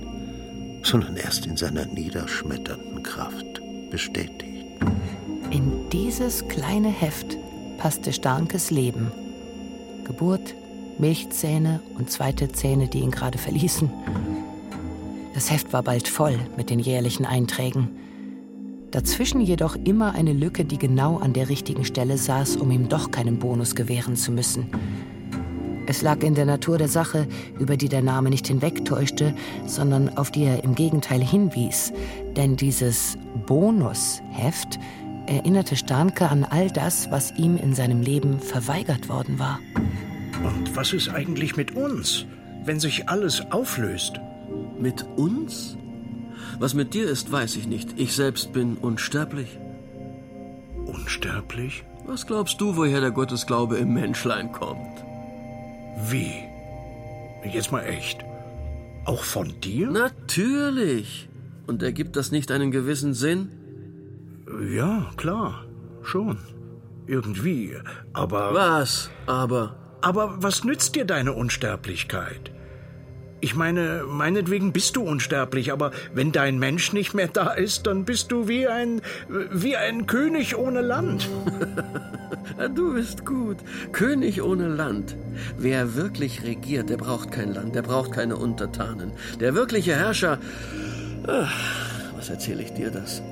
sondern 0.82 1.16
erst 1.16 1.46
in 1.46 1.56
seiner 1.56 1.86
niederschmetternden 1.86 3.02
Kraft 3.02 3.60
bestätigt. 3.90 4.66
In 5.50 5.88
dieses 5.90 6.46
kleine 6.48 6.88
Heft 6.88 7.36
passte 7.78 8.12
Starnkes 8.12 8.70
Leben. 8.70 9.10
Geburt, 10.04 10.54
Milchzähne 10.98 11.80
und 11.96 12.10
zweite 12.10 12.50
Zähne, 12.52 12.88
die 12.88 13.00
ihn 13.00 13.10
gerade 13.10 13.38
verließen. 13.38 13.90
Das 15.34 15.50
Heft 15.50 15.72
war 15.72 15.82
bald 15.82 16.06
voll 16.06 16.38
mit 16.56 16.70
den 16.70 16.78
jährlichen 16.78 17.26
Einträgen. 17.26 17.90
Dazwischen 18.92 19.40
jedoch 19.40 19.74
immer 19.74 20.14
eine 20.14 20.32
Lücke, 20.32 20.64
die 20.64 20.78
genau 20.78 21.18
an 21.18 21.32
der 21.32 21.48
richtigen 21.48 21.84
Stelle 21.84 22.16
saß, 22.16 22.56
um 22.56 22.70
ihm 22.70 22.88
doch 22.88 23.10
keinen 23.10 23.40
Bonus 23.40 23.74
gewähren 23.74 24.14
zu 24.14 24.30
müssen. 24.30 24.68
Es 25.86 26.00
lag 26.00 26.22
in 26.22 26.36
der 26.36 26.46
Natur 26.46 26.78
der 26.78 26.88
Sache, 26.88 27.26
über 27.58 27.76
die 27.76 27.88
der 27.88 28.00
Name 28.00 28.30
nicht 28.30 28.46
hinwegtäuschte, 28.46 29.34
sondern 29.66 30.16
auf 30.16 30.30
die 30.30 30.44
er 30.44 30.62
im 30.62 30.76
Gegenteil 30.76 31.22
hinwies. 31.22 31.92
Denn 32.36 32.56
dieses 32.56 33.18
Bonusheft 33.46 34.78
erinnerte 35.26 35.74
Starnke 35.74 36.28
an 36.28 36.44
all 36.44 36.70
das, 36.70 37.10
was 37.10 37.32
ihm 37.36 37.56
in 37.56 37.74
seinem 37.74 38.00
Leben 38.00 38.38
verweigert 38.38 39.08
worden 39.08 39.40
war. 39.40 39.58
Und 40.44 40.76
was 40.76 40.92
ist 40.92 41.08
eigentlich 41.08 41.56
mit 41.56 41.74
uns, 41.74 42.24
wenn 42.64 42.78
sich 42.78 43.08
alles 43.08 43.42
auflöst? 43.50 44.20
Mit 44.78 45.04
uns? 45.16 45.76
Was 46.58 46.74
mit 46.74 46.94
dir 46.94 47.08
ist, 47.08 47.30
weiß 47.30 47.56
ich 47.56 47.66
nicht. 47.66 47.98
Ich 47.98 48.14
selbst 48.14 48.52
bin 48.52 48.76
unsterblich. 48.76 49.58
Unsterblich? 50.86 51.84
Was 52.06 52.26
glaubst 52.26 52.60
du, 52.60 52.76
woher 52.76 53.00
der 53.00 53.10
Gottesglaube 53.10 53.76
im 53.76 53.94
Menschlein 53.94 54.52
kommt? 54.52 55.04
Wie? 56.08 56.32
Jetzt 57.44 57.72
mal 57.72 57.82
echt. 57.82 58.24
Auch 59.04 59.24
von 59.24 59.60
dir? 59.60 59.90
Natürlich. 59.90 61.28
Und 61.66 61.82
ergibt 61.82 62.16
das 62.16 62.30
nicht 62.30 62.50
einen 62.50 62.70
gewissen 62.70 63.14
Sinn? 63.14 63.50
Ja, 64.70 65.10
klar. 65.16 65.64
Schon. 66.02 66.38
Irgendwie. 67.06 67.76
Aber. 68.12 68.54
Was? 68.54 69.10
Aber. 69.26 69.76
Aber 70.00 70.42
was 70.42 70.64
nützt 70.64 70.94
dir 70.94 71.04
deine 71.04 71.32
Unsterblichkeit? 71.32 72.50
Ich 73.40 73.54
meine, 73.54 74.04
meinetwegen 74.08 74.72
bist 74.72 74.96
du 74.96 75.02
unsterblich, 75.02 75.72
aber 75.72 75.90
wenn 76.14 76.32
dein 76.32 76.58
Mensch 76.58 76.92
nicht 76.92 77.14
mehr 77.14 77.28
da 77.28 77.52
ist, 77.52 77.86
dann 77.86 78.04
bist 78.04 78.32
du 78.32 78.48
wie 78.48 78.66
ein, 78.66 79.02
wie 79.28 79.76
ein 79.76 80.06
König 80.06 80.56
ohne 80.56 80.80
Land. 80.80 81.28
du 82.74 82.94
bist 82.94 83.26
gut. 83.26 83.58
König 83.92 84.42
ohne 84.42 84.68
Land. 84.68 85.16
Wer 85.58 85.94
wirklich 85.94 86.42
regiert, 86.44 86.88
der 86.88 86.96
braucht 86.96 87.32
kein 87.32 87.52
Land, 87.52 87.74
der 87.74 87.82
braucht 87.82 88.12
keine 88.12 88.36
Untertanen. 88.36 89.12
Der 89.40 89.54
wirkliche 89.54 89.94
Herrscher. 89.94 90.38
Ach, 91.26 91.52
was 92.16 92.30
erzähle 92.30 92.62
ich 92.62 92.72
dir 92.72 92.90
das? 92.90 93.22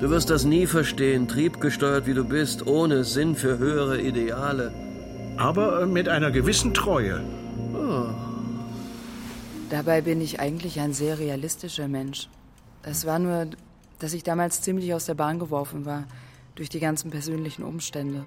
Du 0.00 0.10
wirst 0.10 0.28
das 0.28 0.44
nie 0.44 0.66
verstehen, 0.66 1.28
triebgesteuert 1.28 2.06
wie 2.06 2.14
du 2.14 2.24
bist, 2.24 2.66
ohne 2.66 3.04
Sinn 3.04 3.36
für 3.36 3.58
höhere 3.58 4.00
Ideale. 4.00 4.72
Aber 5.36 5.86
mit 5.86 6.08
einer 6.08 6.30
gewissen 6.30 6.74
Treue. 6.74 7.20
Dabei 9.74 10.02
bin 10.02 10.20
ich 10.20 10.38
eigentlich 10.38 10.78
ein 10.78 10.92
sehr 10.92 11.18
realistischer 11.18 11.88
Mensch. 11.88 12.28
Es 12.84 13.06
war 13.06 13.18
nur, 13.18 13.48
dass 13.98 14.12
ich 14.12 14.22
damals 14.22 14.60
ziemlich 14.60 14.94
aus 14.94 15.06
der 15.06 15.14
Bahn 15.14 15.40
geworfen 15.40 15.84
war, 15.84 16.04
durch 16.54 16.68
die 16.68 16.78
ganzen 16.78 17.10
persönlichen 17.10 17.64
Umstände. 17.64 18.24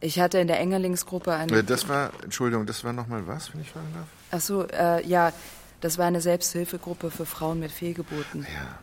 Ich 0.00 0.18
hatte 0.18 0.38
in 0.38 0.46
der 0.46 0.58
Engerlingsgruppe 0.58 1.34
eine. 1.34 1.62
Das 1.62 1.90
war, 1.90 2.10
Entschuldigung, 2.24 2.64
das 2.64 2.84
war 2.84 2.94
nochmal 2.94 3.26
was, 3.26 3.52
wenn 3.52 3.60
ich 3.60 3.70
fragen 3.70 3.92
darf? 3.92 4.06
Ach 4.30 4.40
so, 4.40 4.66
äh, 4.68 5.06
ja, 5.06 5.34
das 5.82 5.98
war 5.98 6.06
eine 6.06 6.22
Selbsthilfegruppe 6.22 7.10
für 7.10 7.26
Frauen 7.26 7.60
mit 7.60 7.70
Fehlgeburten. 7.70 8.44
Ja. 8.44 8.78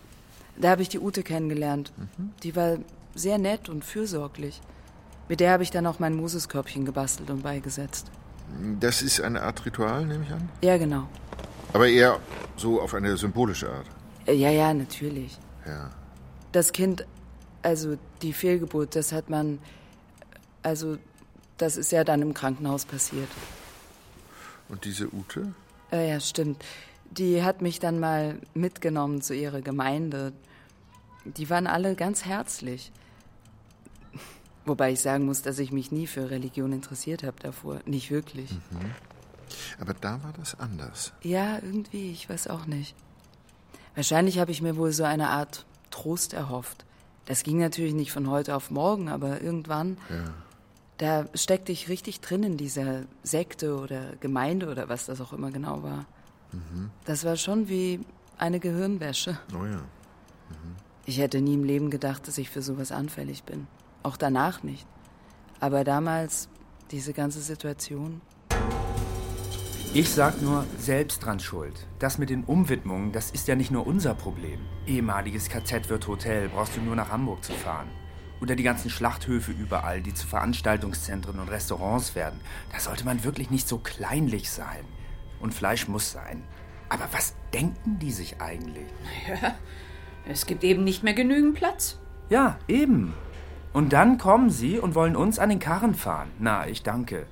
Da 0.62 0.70
habe 0.70 0.84
ich 0.84 0.90
die 0.90 1.00
Ute 1.00 1.24
kennengelernt. 1.24 1.92
Mhm. 1.98 2.34
Die 2.44 2.56
war 2.56 2.78
sehr 3.16 3.40
nett 3.40 3.68
und 3.68 3.84
fürsorglich. 3.84 4.62
Mit 5.28 5.40
der 5.40 5.52
habe 5.52 5.64
ich 5.64 5.72
dann 5.72 5.88
auch 5.88 5.98
mein 5.98 6.14
Moseskörbchen 6.14 6.86
gebastelt 6.86 7.32
und 7.32 7.42
beigesetzt. 7.42 8.12
Das 8.80 9.02
ist 9.02 9.22
eine 9.22 9.42
Art 9.42 9.66
Ritual, 9.66 10.06
nehme 10.06 10.24
ich 10.24 10.32
an? 10.32 10.50
Ja, 10.62 10.78
genau. 10.78 11.08
Aber 11.74 11.88
eher 11.88 12.20
so 12.56 12.82
auf 12.82 12.94
eine 12.94 13.18
symbolische 13.18 13.70
Art. 13.70 13.88
Ja, 14.28 14.52
ja, 14.52 14.74
natürlich. 14.74 15.38
Ja. 15.66 15.90
Das 16.52 16.72
Kind, 16.72 17.06
also 17.64 17.98
die 18.22 18.32
Fehlgeburt, 18.32 18.96
das 18.96 19.12
hat 19.12 19.30
man, 19.30 19.60
also 20.62 20.98
das 21.58 21.78
ist 21.78 21.92
ja 21.92 22.04
dann 22.04 22.22
im 22.22 22.34
Krankenhaus 22.34 22.86
passiert. 22.86 23.28
Und 24.70 24.86
diese 24.86 25.14
Ute? 25.14 25.54
Äh, 25.92 26.10
ja, 26.10 26.20
stimmt. 26.20 26.64
Die 27.12 27.44
hat 27.44 27.62
mich 27.62 27.80
dann 27.80 28.00
mal 28.00 28.40
mitgenommen 28.54 29.22
zu 29.22 29.36
ihrer 29.36 29.62
Gemeinde. 29.62 30.32
Die 31.26 31.50
waren 31.50 31.68
alle 31.68 31.96
ganz 31.96 32.26
herzlich. 32.26 32.92
Wobei 34.66 34.94
ich 34.94 35.02
sagen 35.02 35.26
muss, 35.26 35.42
dass 35.42 35.60
ich 35.60 35.72
mich 35.72 35.92
nie 35.92 36.08
für 36.08 36.30
Religion 36.30 36.72
interessiert 36.72 37.24
habe 37.24 37.36
davor. 37.42 37.80
Nicht 37.86 38.12
wirklich. 38.12 38.52
Mhm. 38.52 38.92
Aber 39.80 39.94
da 39.94 40.24
war 40.24 40.34
das 40.34 40.60
anders. 40.60 41.14
Ja, 41.22 41.56
irgendwie, 41.56 42.12
ich 42.12 42.30
weiß 42.30 42.48
auch 42.48 42.66
nicht. 42.66 42.96
Wahrscheinlich 43.96 44.40
habe 44.40 44.52
ich 44.52 44.62
mir 44.62 44.76
wohl 44.76 44.92
so 44.92 45.04
eine 45.04 45.30
Art 45.30 45.66
Trost 45.92 46.34
erhofft. 46.34 46.86
Das 47.26 47.44
ging 47.44 47.60
natürlich 47.60 47.94
nicht 47.94 48.12
von 48.12 48.30
heute 48.30 48.56
auf 48.56 48.72
morgen, 48.72 49.10
aber 49.10 49.42
irgendwann. 49.42 49.98
Ja. 50.10 50.34
Da 50.98 51.26
steckte 51.36 51.72
ich 51.72 51.90
richtig 51.90 52.22
drin 52.22 52.44
in 52.44 52.58
dieser 52.58 53.04
Sekte 53.24 53.78
oder 53.78 54.16
Gemeinde 54.20 54.70
oder 54.70 54.90
was 54.90 55.06
das 55.06 55.22
auch 55.22 55.34
immer 55.34 55.52
genau 55.52 55.84
war. 55.84 56.06
Mhm. 56.52 56.92
Das 57.06 57.24
war 57.24 57.36
schon 57.36 57.70
wie 57.70 58.02
eine 58.38 58.60
Gehirnwäsche. 58.60 59.38
Oh 59.54 59.66
ja. 59.66 59.78
Mhm. 59.78 60.76
Ich 61.06 61.20
hätte 61.20 61.42
nie 61.42 61.56
im 61.56 61.64
Leben 61.64 61.90
gedacht, 61.90 62.28
dass 62.28 62.38
ich 62.38 62.50
für 62.50 62.62
sowas 62.62 62.92
anfällig 62.92 63.44
bin. 63.44 63.68
Auch 64.04 64.18
danach 64.18 64.64
nicht. 64.64 64.86
Aber 65.60 65.84
damals, 65.84 66.50
diese 66.92 67.14
ganze 67.14 67.42
Situation. 67.42 68.22
Ich 69.96 70.10
sag 70.10 70.42
nur, 70.42 70.66
selbst 70.80 71.24
dran 71.24 71.40
schuld. 71.40 71.86
Das 72.00 72.18
mit 72.18 72.32
den 72.32 72.46
Umwidmungen, 72.46 73.12
das 73.12 73.30
ist 73.30 73.48
ja 73.48 73.54
nicht 73.54 73.70
nur 73.70 73.86
unser 73.86 74.16
Problem. 74.16 74.60
Ehemaliges 74.88 75.50
KZ 75.50 75.88
wird 75.88 76.08
Hotel, 76.08 76.50
brauchst 76.50 76.76
du 76.76 76.82
nur 76.82 76.96
nach 76.96 77.12
Hamburg 77.12 77.44
zu 77.44 77.54
fahren. 77.54 77.90
Oder 78.42 78.56
die 78.56 78.64
ganzen 78.64 78.90
Schlachthöfe 78.90 79.52
überall, 79.52 80.02
die 80.02 80.16
zu 80.16 80.26
Veranstaltungszentren 80.26 81.40
und 81.40 81.48
Restaurants 81.48 82.16
werden. 82.16 82.40
Da 82.72 82.80
sollte 82.80 83.06
man 83.06 83.24
wirklich 83.24 83.52
nicht 83.52 83.68
so 83.68 83.78
kleinlich 83.78 84.50
sein. 84.50 84.84
Und 85.40 85.54
Fleisch 85.54 85.88
muss 85.88 86.12
sein. 86.12 86.44
Aber 86.90 87.08
was 87.12 87.36
denken 87.54 88.00
die 88.00 88.12
sich 88.12 88.42
eigentlich? 88.42 88.88
Ja, 89.28 89.54
es 90.28 90.48
gibt 90.48 90.64
eben 90.64 90.84
nicht 90.84 91.04
mehr 91.04 91.14
genügend 91.14 91.54
Platz. 91.54 92.00
Ja, 92.30 92.58
eben. 92.68 93.14
Und 93.74 93.94
dann 93.94 94.18
kommen 94.18 94.50
sie 94.50 94.80
und 94.80 94.96
wollen 94.96 95.16
uns 95.16 95.38
an 95.38 95.50
den 95.50 95.60
Karren 95.60 95.94
fahren. 95.94 96.32
Na, 96.40 96.68
ich 96.68 96.82
danke. 96.82 97.28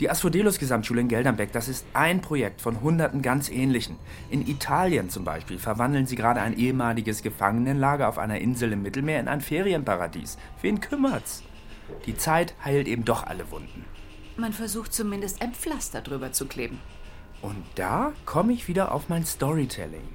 Die 0.00 0.10
Asphodelos 0.10 0.58
Gesamtschule 0.58 1.02
in 1.02 1.08
Geldernbeck, 1.08 1.52
das 1.52 1.68
ist 1.68 1.86
ein 1.92 2.20
Projekt 2.20 2.60
von 2.60 2.80
hunderten 2.80 3.22
ganz 3.22 3.48
ähnlichen. 3.48 3.96
In 4.28 4.44
Italien 4.44 5.08
zum 5.08 5.24
Beispiel 5.24 5.58
verwandeln 5.58 6.06
sie 6.06 6.16
gerade 6.16 6.40
ein 6.40 6.58
ehemaliges 6.58 7.22
Gefangenenlager 7.22 8.08
auf 8.08 8.18
einer 8.18 8.40
Insel 8.40 8.72
im 8.72 8.82
Mittelmeer 8.82 9.20
in 9.20 9.28
ein 9.28 9.40
Ferienparadies. 9.40 10.36
Wen 10.60 10.80
kümmert's? 10.80 11.44
Die 12.06 12.16
Zeit 12.16 12.54
heilt 12.64 12.88
eben 12.88 13.04
doch 13.04 13.24
alle 13.24 13.48
Wunden. 13.52 13.84
Man 14.36 14.52
versucht 14.52 14.92
zumindest 14.92 15.40
ein 15.40 15.52
Pflaster 15.52 16.00
drüber 16.00 16.32
zu 16.32 16.46
kleben. 16.46 16.80
Und 17.40 17.62
da 17.76 18.12
komme 18.24 18.52
ich 18.52 18.66
wieder 18.66 18.90
auf 18.90 19.08
mein 19.08 19.24
Storytelling. 19.24 20.08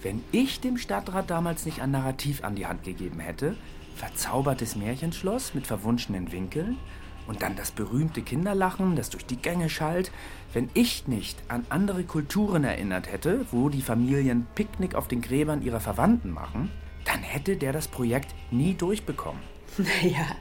Wenn 0.00 0.22
ich 0.30 0.60
dem 0.60 0.76
Stadtrat 0.76 1.28
damals 1.28 1.66
nicht 1.66 1.80
ein 1.80 1.90
Narrativ 1.90 2.44
an 2.44 2.54
die 2.54 2.66
Hand 2.66 2.84
gegeben 2.84 3.18
hätte, 3.18 3.56
verzaubertes 3.96 4.76
Märchenschloss 4.76 5.54
mit 5.54 5.66
verwunschenen 5.66 6.30
Winkeln, 6.30 6.78
und 7.26 7.42
dann 7.42 7.56
das 7.56 7.70
berühmte 7.70 8.22
Kinderlachen, 8.22 8.96
das 8.96 9.10
durch 9.10 9.26
die 9.26 9.36
Gänge 9.36 9.68
schallt. 9.68 10.12
Wenn 10.52 10.70
ich 10.74 11.08
nicht 11.08 11.38
an 11.48 11.66
andere 11.68 12.04
Kulturen 12.04 12.64
erinnert 12.64 13.10
hätte, 13.10 13.46
wo 13.50 13.68
die 13.68 13.82
Familien 13.82 14.46
Picknick 14.54 14.94
auf 14.94 15.08
den 15.08 15.20
Gräbern 15.20 15.62
ihrer 15.62 15.80
Verwandten 15.80 16.30
machen, 16.30 16.70
dann 17.04 17.20
hätte 17.20 17.56
der 17.56 17.72
das 17.72 17.88
Projekt 17.88 18.34
nie 18.50 18.74
durchbekommen. 18.74 19.42
Naja, 19.76 20.36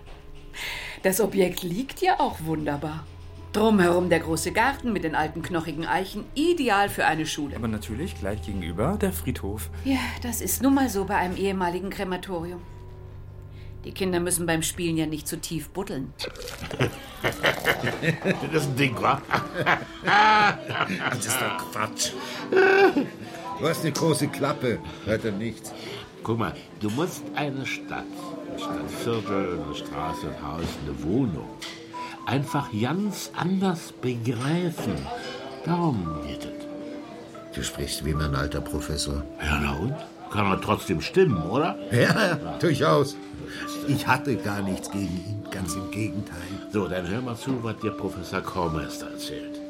das 1.02 1.20
Objekt 1.20 1.63
liegt 1.63 2.02
ja 2.02 2.20
auch 2.20 2.38
wunderbar. 2.46 3.04
Drumherum 3.52 4.10
der 4.10 4.20
große 4.20 4.52
Garten 4.52 4.94
mit 4.94 5.04
den 5.04 5.16
alten 5.16 5.42
knochigen 5.42 5.86
Eichen, 5.86 6.24
ideal 6.34 6.90
für 6.90 7.06
eine 7.06 7.25
Schule. 7.25 7.56
Aber 7.56 7.68
natürlich 7.68 8.20
gleich 8.20 8.42
gegenüber 8.42 8.98
der 9.00 9.12
Friedhof. 9.12 9.70
Ja, 9.86 10.00
das 10.22 10.42
ist 10.42 10.63
nun 10.63 10.74
mal 10.74 10.90
so 10.90 11.06
bei 11.06 11.16
einem 11.16 11.36
ehemaligen 11.36 11.90
Krematorium. 11.90 12.62
Die 13.86 13.92
Kinder 13.92 14.20
müssen 14.20 14.46
beim 14.46 14.62
Spielen 14.62 14.98
ja 14.98 15.06
nicht 15.06 15.28
zu 15.28 15.40
tief 15.40 15.70
buddeln. 15.70 16.13
das 18.54 18.63
ist 18.63 18.70
ein 18.70 18.75
Ding, 18.75 19.02
wa? 19.02 19.22
Das 20.04 21.25
ist 21.25 21.38
doch 21.42 21.72
Quatsch. 21.72 22.12
Du 23.60 23.68
hast 23.68 23.82
eine 23.82 23.92
große 23.92 24.28
Klappe, 24.30 24.80
hört 25.06 25.25
er 25.25 25.32
nichts. 25.32 25.74
Guck 26.24 26.40
mal, 26.40 26.54
du 26.80 26.90
musst 26.90 27.24
eine 27.36 27.66
Stadt, 27.66 28.06
ein 28.52 28.60
Stadtviertel, 28.60 29.60
eine 29.62 29.75
Straße, 29.75 30.28
ein 30.28 30.48
Haus, 30.48 30.66
eine 30.86 31.04
Wohnung 31.04 31.50
einfach 32.25 32.70
ganz 32.80 33.32
anders 33.36 33.92
begreifen. 33.92 35.06
Darum 35.66 36.20
geht 36.25 36.46
es. 36.46 37.56
Du 37.56 37.63
sprichst 37.63 38.04
wie 38.06 38.13
mein 38.13 38.36
alter 38.36 38.62
Professor. 38.62 39.24
Ja, 39.42 39.60
na 39.62 39.74
und? 39.74 39.96
Kann 40.34 40.48
er 40.48 40.60
trotzdem 40.60 41.00
stimmen, 41.00 41.44
oder? 41.44 41.78
Ja, 41.92 42.58
durchaus. 42.60 43.16
Ich 43.88 44.08
hatte 44.08 44.36
gar 44.36 44.63
nichts 44.63 44.90
gegen 44.90 45.16
ihn, 45.16 45.44
ganz 45.52 45.75
im 45.75 45.92
Gegenteil. 45.92 46.42
So, 46.72 46.88
dann 46.88 47.08
hör 47.08 47.22
mal 47.22 47.36
zu, 47.36 47.63
was 47.63 47.78
dir 47.78 47.92
Professor 47.92 48.42
Kaumeister 48.42 49.12
erzählt. 49.12 49.62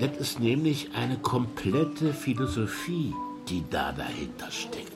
Das 0.00 0.16
ist 0.18 0.40
nämlich 0.40 0.90
eine 0.96 1.16
komplette 1.18 2.12
Philosophie, 2.12 3.14
die 3.48 3.62
da 3.70 3.92
dahinter 3.92 4.50
steckt. 4.50 4.92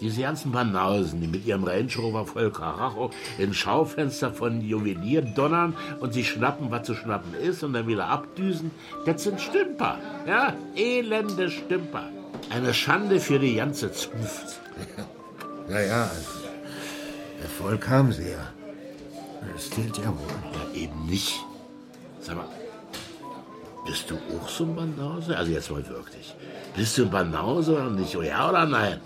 Diese 0.00 0.22
ganzen 0.22 0.50
Banausen, 0.50 1.20
die 1.20 1.28
mit 1.28 1.46
ihrem 1.46 1.62
Range 1.62 1.90
Rover 1.98 2.26
voll 2.26 2.50
Karacho 2.50 3.10
in 3.38 3.54
Schaufenster 3.54 4.32
von 4.32 4.60
Juwelier 4.60 5.22
donnern 5.22 5.76
und 6.00 6.14
sich 6.14 6.28
schnappen, 6.30 6.72
was 6.72 6.84
zu 6.84 6.96
schnappen 6.96 7.32
ist 7.34 7.62
und 7.62 7.74
dann 7.74 7.86
wieder 7.86 8.06
abdüsen, 8.06 8.72
das 9.06 9.22
sind 9.22 9.40
Stümper. 9.40 9.98
Ja, 10.26 10.54
elende 10.74 11.48
Stümper. 11.48 12.10
Eine 12.50 12.72
Schande 12.74 13.20
für 13.20 13.38
die 13.38 13.56
ganze 13.56 13.92
Zunft. 13.92 14.60
Naja, 15.68 16.10
Erfolg 17.42 17.88
haben 17.88 18.12
sie 18.12 18.30
ja. 18.30 18.52
Das 19.54 19.70
zählt 19.70 19.98
ja 19.98 20.06
wohl. 20.06 20.74
Ja, 20.74 20.80
eben 20.80 21.06
nicht. 21.06 21.38
Sag 22.20 22.36
mal, 22.36 22.46
bist 23.86 24.10
du 24.10 24.16
auch 24.16 24.48
so 24.48 24.64
ein 24.64 24.74
Banause? 24.74 25.36
Also 25.36 25.52
jetzt 25.52 25.70
mal 25.70 25.86
wirklich. 25.88 26.34
Bist 26.74 26.96
du 26.98 27.02
ein 27.02 27.10
Banause 27.10 27.72
oder 27.72 27.90
nicht? 27.90 28.16
Oh 28.16 28.22
ja 28.22 28.48
oder 28.48 28.66
nein? 28.66 29.00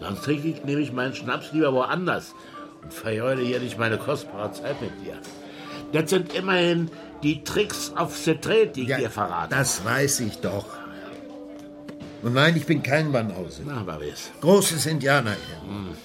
Sonst 0.00 0.24
trinke 0.24 0.48
ich 0.48 0.64
nämlich 0.64 0.92
meinen 0.92 1.14
Schnaps 1.14 1.52
lieber 1.52 1.72
woanders 1.72 2.34
und 2.82 2.92
vergeude 2.92 3.42
hier 3.42 3.60
nicht 3.60 3.78
meine 3.78 3.98
kostbare 3.98 4.50
Zeit 4.52 4.80
mit 4.80 4.90
dir. 5.04 5.16
Das 5.92 6.10
sind 6.10 6.34
immerhin 6.34 6.90
die 7.22 7.44
Tricks 7.44 7.92
auf 7.94 8.16
Setret, 8.16 8.76
die 8.76 8.90
ich 8.90 8.96
dir 8.96 9.10
verrate. 9.10 9.54
Das 9.54 9.84
weiß 9.84 10.20
ich 10.20 10.38
doch. 10.38 10.66
Und 12.22 12.34
nein, 12.34 12.56
ich 12.56 12.66
bin 12.66 12.82
kein 12.82 13.10
Banause. 13.10 13.62
Na, 13.66 13.80
aber 13.80 14.00
wes. 14.00 14.30
Großes 14.40 14.86
Indianer. 14.86 15.36
Hm. 15.64 15.96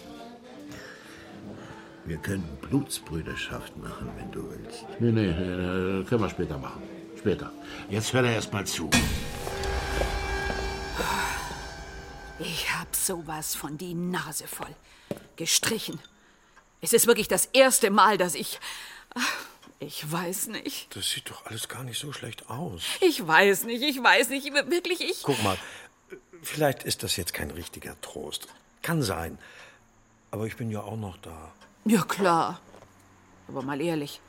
Wir 2.06 2.18
können 2.18 2.58
Blutsbrüderschaft 2.62 3.78
machen, 3.78 4.10
wenn 4.18 4.32
du 4.32 4.50
willst. 4.50 4.86
Nee, 5.00 5.12
nee, 5.12 5.28
nee, 5.28 6.04
können 6.06 6.22
wir 6.22 6.30
später 6.30 6.58
machen. 6.58 6.82
Später. 7.18 7.52
Jetzt 7.90 8.14
hör 8.14 8.24
er 8.24 8.34
erst 8.34 8.52
mal 8.52 8.66
zu. 8.66 8.90
Ich 12.40 12.74
hab 12.74 12.96
sowas 12.96 13.56
von 13.56 13.78
die 13.78 13.94
Nase 13.94 14.48
voll. 14.48 14.74
Gestrichen. 15.36 16.00
Es 16.82 16.94
ist 16.94 17.08
wirklich 17.08 17.28
das 17.28 17.48
erste 17.48 17.90
Mal, 17.90 18.18
dass 18.18 18.36
ich. 18.36 18.60
Ich 19.80 20.12
weiß 20.12 20.48
nicht. 20.48 20.96
Das 20.96 21.10
sieht 21.10 21.30
doch 21.30 21.46
alles 21.46 21.68
gar 21.68 21.84
nicht 21.84 22.00
so 22.00 22.12
schlecht 22.12 22.50
aus. 22.50 22.84
Ich 23.02 23.26
weiß 23.28 23.66
nicht, 23.66 23.84
ich 23.84 24.02
weiß 24.02 24.30
nicht. 24.30 24.46
Wirklich, 24.46 25.02
ich. 25.02 25.24
Guck 25.24 25.42
mal, 25.44 25.58
vielleicht 26.44 26.84
ist 26.84 27.04
das 27.04 27.18
jetzt 27.18 27.34
kein 27.34 27.52
richtiger 27.52 28.00
Trost. 28.02 28.48
Kann 28.82 29.02
sein. 29.02 29.38
Aber 30.32 30.46
ich 30.46 30.58
bin 30.58 30.72
ja 30.72 30.82
auch 30.82 30.98
noch 30.98 31.18
da. 31.18 31.52
Ja, 31.86 32.04
klar. 32.04 32.60
Aber 33.48 33.62
mal 33.62 33.82
ehrlich. 33.82 34.20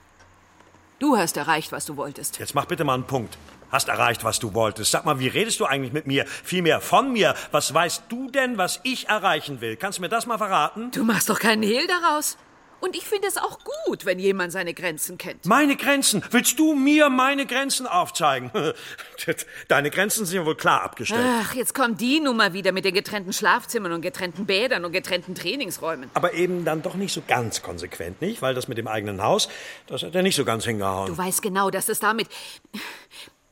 Du 0.99 1.17
hast 1.17 1.37
erreicht, 1.37 1.73
was 1.73 1.87
du 1.87 1.97
wolltest. 1.97 2.39
Jetzt 2.39 2.55
mach 2.55 2.67
bitte 2.67 2.85
mal 2.85 2.95
einen 2.95 3.07
Punkt. 3.07 3.39
Hast 3.71 3.89
erreicht, 3.89 4.25
was 4.25 4.39
du 4.39 4.55
wolltest. 4.55 4.91
Sag 4.91 5.05
mal, 5.05 5.19
wie 5.19 5.29
redest 5.29 5.61
du 5.61 5.67
eigentlich 5.67 5.93
mit 5.93 6.07
mir? 6.07 6.27
Vielmehr 6.27 6.81
von 6.81 7.13
mir. 7.13 7.35
Was 7.53 7.73
weißt 7.73 8.05
du 8.09 8.31
denn, 8.31 8.57
was 8.57 8.81
ich 8.83 9.09
erreichen 9.09 9.61
will? 9.61 9.77
Kannst 9.77 9.99
du 9.99 10.03
mir 10.03 10.09
das 10.09 10.27
mal 10.27 10.39
verraten? 10.39 10.91
Du 10.91 11.05
machst 11.05 11.29
doch 11.29 11.39
keinen 11.39 11.63
Hehl 11.63 11.87
daraus. 11.87 12.39
Und 12.81 12.97
ich 12.97 13.05
finde 13.05 13.29
es 13.29 13.37
auch 13.37 13.59
gut, 13.87 14.05
wenn 14.05 14.19
jemand 14.19 14.53
seine 14.53 14.75
Grenzen 14.75 15.19
kennt. 15.19 15.45
Meine 15.47 15.77
Grenzen? 15.77 16.23
Willst 16.31 16.59
du 16.59 16.75
mir 16.75 17.09
meine 17.09 17.47
Grenzen 17.47 17.87
aufzeigen? 17.87 18.51
Deine 19.69 19.91
Grenzen 19.91 20.27
sind 20.27 20.37
ja 20.37 20.47
wohl 20.47 20.57
klar 20.57 20.83
abgestellt. 20.83 21.25
Ach, 21.25 21.55
jetzt 21.55 21.75
kommt 21.75 22.01
die 22.01 22.21
Nummer 22.21 22.53
wieder 22.53 22.73
mit 22.73 22.85
den 22.85 22.95
getrennten 22.95 23.33
Schlafzimmern 23.33 23.93
und 23.93 24.03
getrennten 24.03 24.47
Bädern 24.47 24.85
und 24.85 24.93
getrennten 24.93 25.35
Trainingsräumen. 25.35 26.11
Aber 26.15 26.35
eben 26.35 26.65
dann 26.65 26.83
doch 26.83 26.95
nicht 26.95 27.13
so 27.13 27.23
ganz 27.27 27.63
konsequent, 27.63 28.21
nicht? 28.21 28.43
Weil 28.43 28.55
das 28.55 28.69
mit 28.69 28.79
dem 28.79 28.87
eigenen 28.87 29.23
Haus, 29.23 29.49
das 29.87 30.03
hat 30.03 30.15
ja 30.15 30.23
nicht 30.23 30.37
so 30.37 30.45
ganz 30.45 30.65
hingehauen. 30.65 31.09
Du 31.09 31.19
weißt 31.19 31.43
genau, 31.43 31.71
dass 31.71 31.89
es 31.89 31.99
damit. 31.99 32.29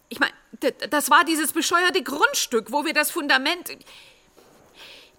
Ich 0.09 0.21
meine, 0.21 0.33
das 0.91 1.11
war 1.11 1.25
dieses 1.25 1.53
bescheuerte 1.53 2.03
Grundstück, 2.03 2.71
wo 2.71 2.85
wir 2.85 2.95
das 2.95 3.11
Fundament. 3.11 3.77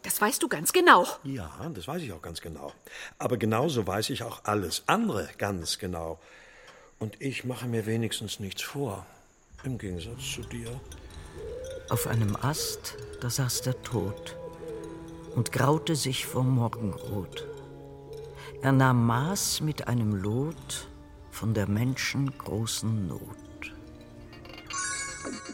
Das 0.03 0.21
weißt 0.21 0.41
du 0.41 0.47
ganz 0.47 0.71
genau. 0.71 1.05
Ja, 1.23 1.51
das 1.73 1.87
weiß 1.87 2.01
ich 2.01 2.13
auch 2.13 2.21
ganz 2.21 2.41
genau. 2.41 2.71
Aber 3.17 3.37
genauso 3.37 3.85
weiß 3.85 4.09
ich 4.11 4.23
auch 4.23 4.45
alles 4.45 4.83
andere 4.87 5.29
ganz 5.37 5.79
genau. 5.79 6.19
Und 6.99 7.21
ich 7.21 7.43
mache 7.43 7.67
mir 7.67 7.85
wenigstens 7.85 8.39
nichts 8.39 8.61
vor. 8.61 9.05
Im 9.63 9.77
Gegensatz 9.77 10.31
zu 10.33 10.41
dir. 10.41 10.69
Auf 11.89 12.07
einem 12.07 12.35
Ast, 12.35 12.95
da 13.21 13.29
saß 13.29 13.61
der 13.61 13.81
Tod 13.83 14.35
und 15.35 15.51
graute 15.51 15.95
sich 15.95 16.25
vor 16.25 16.43
Morgenrot. 16.43 17.45
Er 18.61 18.71
nahm 18.71 19.05
Maß 19.05 19.61
mit 19.61 19.87
einem 19.87 20.15
Lot 20.15 20.87
von 21.31 21.53
der 21.53 21.67
Menschen 21.67 22.35
großen 22.37 23.07
Not. 23.07 23.21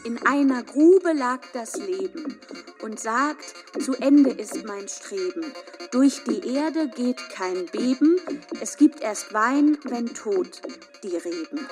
In 0.04 0.18
einer 0.26 0.62
Grube 0.62 1.12
lag 1.12 1.40
das 1.52 1.76
Leben 1.76 2.38
und 2.84 3.00
sagt, 3.00 3.54
zu 3.82 3.94
Ende 3.94 4.30
ist 4.30 4.64
mein 4.66 4.86
Streben. 4.88 5.52
Durch 5.90 6.20
die 6.24 6.54
Erde 6.54 6.88
geht 6.94 7.18
kein 7.30 7.64
Beben, 7.72 8.18
es 8.60 8.76
gibt 8.76 9.00
erst 9.00 9.32
Wein, 9.32 9.78
wenn 9.84 10.12
tot 10.12 10.60
die 11.02 11.16
Reben. 11.16 11.66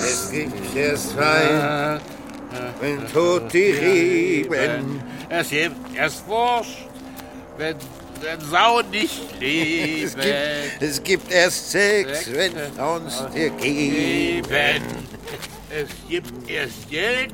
Es 0.00 0.30
gibt 0.30 0.76
erst 0.76 1.16
Wein, 1.16 2.00
wenn 2.80 3.08
tot 3.08 3.52
die 3.52 3.70
Reben. 3.70 5.02
Es 5.30 5.48
gibt 5.48 5.76
erst 5.96 6.26
Wurst, 6.28 6.76
wenn, 7.56 7.76
wenn 8.20 8.40
Sau 8.42 8.82
nicht 8.82 9.40
leben. 9.40 10.04
Es 10.04 10.14
gibt, 10.14 10.82
es 10.82 11.02
gibt 11.02 11.32
erst 11.32 11.70
Sex, 11.70 12.30
wenn 12.32 12.52
Frauen 12.76 13.10
dir 13.34 13.50
geben. 13.50 14.82
Es 15.70 15.88
gibt 16.08 16.50
erst 16.50 16.90
Geld, 16.90 17.32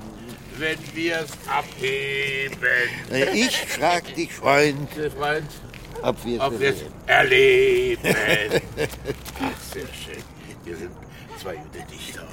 wenn 0.61 0.79
wir 0.95 1.21
es 1.21 1.31
abheben. 1.49 2.59
Ich 3.35 3.57
frag 3.57 4.15
dich, 4.15 4.33
Freund, 4.33 4.89
Freund 5.17 5.49
ob 6.03 6.25
wir 6.25 6.43
ob 6.43 6.61
es 6.61 6.85
erleben. 7.07 8.03
Ach, 9.43 9.61
sehr 9.73 9.87
schön. 9.87 10.23
Wir 10.65 10.77
sind 10.77 10.91
zwei 11.41 11.57
gute 11.57 11.85
Dichter. 11.91 12.27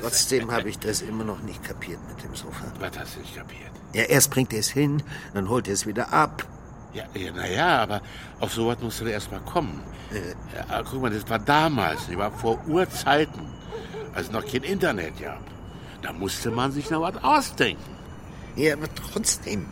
Trotzdem 0.00 0.50
habe 0.50 0.68
ich 0.68 0.78
das 0.78 1.02
immer 1.02 1.24
noch 1.24 1.40
nicht 1.42 1.62
kapiert 1.62 1.98
mit 2.08 2.22
dem 2.22 2.34
Sofa. 2.34 2.64
Was 2.78 2.98
hast 2.98 3.16
du 3.16 3.20
nicht 3.20 3.36
kapiert? 3.36 3.70
Ja, 3.94 4.02
erst 4.04 4.30
bringt 4.30 4.52
er 4.52 4.60
es 4.60 4.70
hin, 4.70 5.02
dann 5.34 5.48
holt 5.48 5.68
er 5.68 5.74
es 5.74 5.86
wieder 5.86 6.12
ab. 6.12 6.46
Ja, 6.94 7.04
ja, 7.14 7.32
naja, 7.32 7.82
aber 7.82 8.02
auf 8.40 8.52
sowas 8.52 8.78
musst 8.80 9.00
du 9.00 9.06
erst 9.06 9.30
mal 9.30 9.40
kommen. 9.40 9.82
Ja, 10.68 10.82
guck 10.82 11.00
mal, 11.00 11.10
das 11.10 11.28
war 11.30 11.38
damals, 11.38 12.06
das 12.06 12.16
war 12.16 12.30
vor 12.30 12.62
Urzeiten, 12.66 13.48
als 14.12 14.26
es 14.26 14.32
noch 14.32 14.44
kein 14.44 14.62
Internet 14.62 15.18
gab. 15.20 15.51
Da 16.02 16.12
musste 16.12 16.50
man 16.50 16.72
sich 16.72 16.90
noch 16.90 17.00
was 17.02 17.22
ausdenken. 17.22 17.82
Ja, 18.56 18.74
aber 18.74 18.88
trotzdem. 18.94 19.66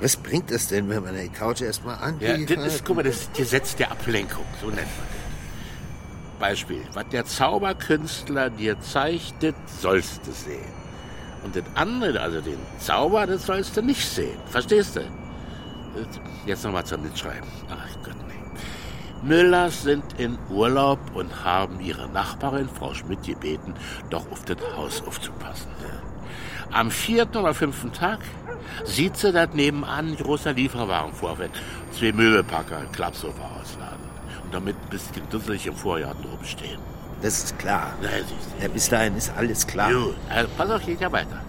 Was 0.00 0.16
bringt 0.16 0.50
es 0.50 0.68
denn, 0.68 0.88
wenn 0.88 1.02
man 1.02 1.14
die 1.14 1.28
Couch 1.28 1.60
erstmal 1.60 1.96
Ja, 2.20 2.32
anliefert? 2.32 2.58
das 2.58 2.74
ist, 2.76 2.84
guck 2.84 2.96
mal, 2.96 3.02
das 3.02 3.16
ist 3.16 3.34
Gesetz 3.34 3.76
der 3.76 3.90
Ablenkung, 3.92 4.44
so 4.60 4.66
nennt 4.66 4.78
man 4.78 4.86
das. 4.86 6.40
Beispiel, 6.40 6.82
was 6.94 7.08
der 7.08 7.24
Zauberkünstler 7.24 8.50
dir 8.50 8.80
zeichnet, 8.80 9.56
sollst 9.80 10.26
du 10.26 10.32
sehen. 10.32 10.72
Und 11.44 11.54
das 11.56 11.64
andere, 11.74 12.20
also 12.20 12.40
den 12.40 12.58
Zauber, 12.78 13.26
das 13.26 13.46
sollst 13.46 13.76
du 13.76 13.82
nicht 13.82 14.04
sehen. 14.08 14.38
Verstehst 14.50 14.96
du? 14.96 15.00
Jetzt 16.46 16.64
nochmal 16.64 16.84
zum 16.84 17.02
Mitschreiben. 17.02 17.48
Ach 17.68 17.88
Gott, 18.04 18.14
nee. 18.28 18.34
Müllers 19.22 19.82
sind 19.82 20.04
in 20.18 20.38
Urlaub 20.50 20.98
und 21.14 21.44
haben 21.44 21.80
ihre 21.80 22.08
Nachbarin, 22.08 22.68
Frau 22.68 22.94
Schmidt, 22.94 23.22
gebeten, 23.24 23.74
doch 24.10 24.30
auf 24.30 24.44
das 24.44 24.58
Haus 24.76 25.02
aufzupassen. 25.06 25.68
Am 26.70 26.90
vierten 26.90 27.38
oder 27.38 27.54
fünften 27.54 27.92
Tag 27.92 28.18
sieht 28.84 29.16
sie, 29.16 29.32
dass 29.32 29.54
nebenan 29.54 30.10
ein 30.10 30.16
großer 30.16 30.52
Lieferwagen 30.52 31.12
vorfährt. 31.14 31.50
Zwei 31.92 32.12
Möbelpacker, 32.12 32.82
Klappsofa 32.92 33.42
ausladen. 33.60 34.06
Und 34.44 34.54
damit 34.54 34.76
ein 34.76 34.90
bisschen 34.90 35.28
dusselig 35.30 35.66
im 35.66 35.74
Vorgarten 35.74 36.24
oben 36.26 36.44
stehen. 36.44 36.78
Das 37.22 37.44
ist 37.44 37.58
klar. 37.58 37.94
Ja, 38.60 38.68
bis 38.68 38.88
dahin 38.88 39.16
ist 39.16 39.32
alles 39.36 39.66
klar. 39.66 39.92
Gut, 39.92 40.14
also 40.28 40.48
pass 40.56 40.70
auf, 40.70 40.84
geht 40.84 41.00
ja 41.00 41.10
weiter. 41.10 41.42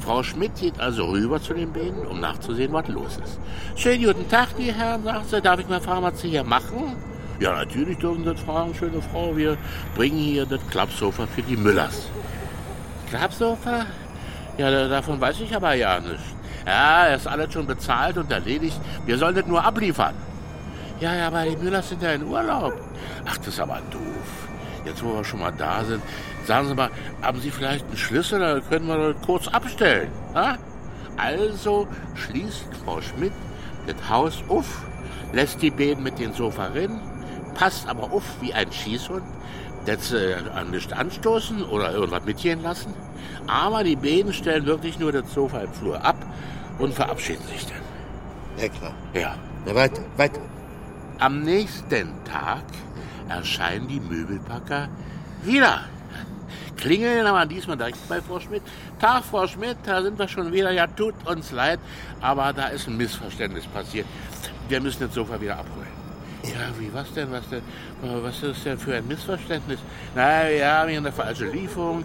Frau 0.00 0.22
Schmidt 0.22 0.54
geht 0.56 0.80
also 0.80 1.04
rüber 1.06 1.40
zu 1.40 1.54
den 1.54 1.72
beiden, 1.72 2.06
um 2.06 2.20
nachzusehen, 2.20 2.72
was 2.72 2.88
los 2.88 3.18
ist. 3.22 3.38
Schönen 3.76 4.04
guten 4.04 4.28
Tag, 4.28 4.48
die 4.58 4.72
Herren, 4.72 5.04
sagt 5.04 5.28
sie. 5.30 5.40
Darf 5.40 5.60
ich 5.60 5.68
mal 5.68 5.80
fragen, 5.80 6.02
was 6.02 6.20
Sie 6.20 6.30
hier 6.30 6.44
machen? 6.44 6.96
Ja, 7.38 7.52
natürlich 7.54 7.98
dürfen 7.98 8.24
Sie 8.24 8.30
das 8.32 8.40
fragen, 8.40 8.74
schöne 8.74 9.00
Frau. 9.02 9.36
Wir 9.36 9.56
bringen 9.94 10.18
hier 10.18 10.46
das 10.46 10.60
Klappsofa 10.70 11.26
für 11.26 11.42
die 11.42 11.56
Müllers. 11.56 12.08
Klappsofa? 13.10 13.86
Ja, 14.58 14.70
da- 14.70 14.88
davon 14.88 15.20
weiß 15.20 15.40
ich 15.40 15.54
aber 15.54 15.74
ja 15.74 16.00
nichts. 16.00 16.22
Ja, 16.66 17.06
ist 17.06 17.26
alles 17.26 17.52
schon 17.52 17.66
bezahlt 17.66 18.16
und 18.18 18.30
erledigt. 18.30 18.78
Wir 19.06 19.16
sollen 19.18 19.34
das 19.34 19.46
nur 19.46 19.64
abliefern. 19.64 20.14
Ja, 21.00 21.14
ja, 21.14 21.26
aber 21.28 21.44
die 21.44 21.56
Müllers 21.56 21.88
sind 21.88 22.02
ja 22.02 22.12
in 22.12 22.24
Urlaub. 22.24 22.74
Ach, 23.26 23.36
das 23.38 23.48
ist 23.48 23.60
aber 23.60 23.80
doof. 23.90 24.48
Jetzt, 24.84 25.02
wo 25.02 25.14
wir 25.14 25.24
schon 25.24 25.40
mal 25.40 25.52
da 25.56 25.82
sind, 25.84 26.02
sagen 26.50 26.66
Sie 26.66 26.74
mal, 26.74 26.90
haben 27.22 27.40
Sie 27.40 27.50
vielleicht 27.52 27.86
einen 27.86 27.96
Schlüssel, 27.96 28.40
dann 28.40 28.68
können 28.68 28.88
wir 28.88 29.12
das 29.12 29.22
kurz 29.24 29.46
abstellen. 29.46 30.10
Ha? 30.34 30.58
Also 31.16 31.86
schließt 32.16 32.66
Frau 32.84 33.00
Schmidt 33.00 33.32
das 33.86 34.08
Haus 34.08 34.42
auf, 34.48 34.84
lässt 35.32 35.62
die 35.62 35.70
beiden 35.70 36.02
mit 36.02 36.18
den 36.18 36.32
Sofa 36.32 36.66
rein, 36.74 37.00
passt 37.54 37.88
aber 37.88 38.10
auf 38.12 38.24
wie 38.40 38.52
ein 38.52 38.70
Schießhund, 38.72 39.22
dass 39.86 40.08
sie 40.08 40.34
an 40.34 40.72
nichts 40.72 40.92
anstoßen 40.92 41.62
oder 41.62 41.92
irgendwas 41.92 42.24
mitgehen 42.24 42.62
lassen. 42.64 42.94
Aber 43.46 43.84
die 43.84 43.96
beiden 43.96 44.32
stellen 44.32 44.66
wirklich 44.66 44.98
nur 44.98 45.12
das 45.12 45.32
Sofa 45.32 45.60
im 45.60 45.72
Flur 45.72 46.04
ab 46.04 46.16
und 46.80 46.92
verabschieden 46.92 47.46
sich 47.46 47.64
dann. 47.66 47.82
Ja, 48.60 48.68
klar. 48.68 48.94
Ja. 49.14 49.36
Na, 49.66 49.74
weiter, 49.76 50.02
weiter. 50.16 50.40
Am 51.20 51.42
nächsten 51.42 52.12
Tag 52.24 52.64
erscheinen 53.28 53.86
die 53.86 54.00
Möbelpacker 54.00 54.88
wieder. 55.44 55.84
Klingeln 56.80 57.26
aber 57.26 57.46
diesmal 57.46 57.76
direkt 57.76 58.08
bei 58.08 58.20
Frau 58.20 58.40
Schmidt. 58.40 58.62
Tag, 58.98 59.24
Frau 59.24 59.46
Schmidt, 59.46 59.76
da 59.84 60.02
sind 60.02 60.18
wir 60.18 60.26
schon 60.26 60.52
wieder. 60.52 60.70
Ja, 60.70 60.86
tut 60.86 61.14
uns 61.26 61.52
leid, 61.52 61.78
aber 62.20 62.52
da 62.52 62.68
ist 62.68 62.88
ein 62.88 62.96
Missverständnis 62.96 63.66
passiert. 63.66 64.06
Wir 64.68 64.80
müssen 64.80 65.06
das 65.06 65.14
Sofa 65.14 65.40
wieder 65.40 65.58
abholen. 65.58 66.00
Ja, 66.42 66.70
wie, 66.78 66.92
was 66.94 67.12
denn, 67.12 67.30
was 67.30 67.46
denn, 67.50 67.60
was 68.00 68.42
ist 68.42 68.64
denn 68.64 68.78
für 68.78 68.94
ein 68.94 69.06
Missverständnis? 69.06 69.78
Na 70.14 70.48
ja, 70.48 70.86
wir 70.88 70.96
haben 70.96 71.04
eine 71.04 71.12
falsche 71.12 71.46
Lieferung. 71.46 72.02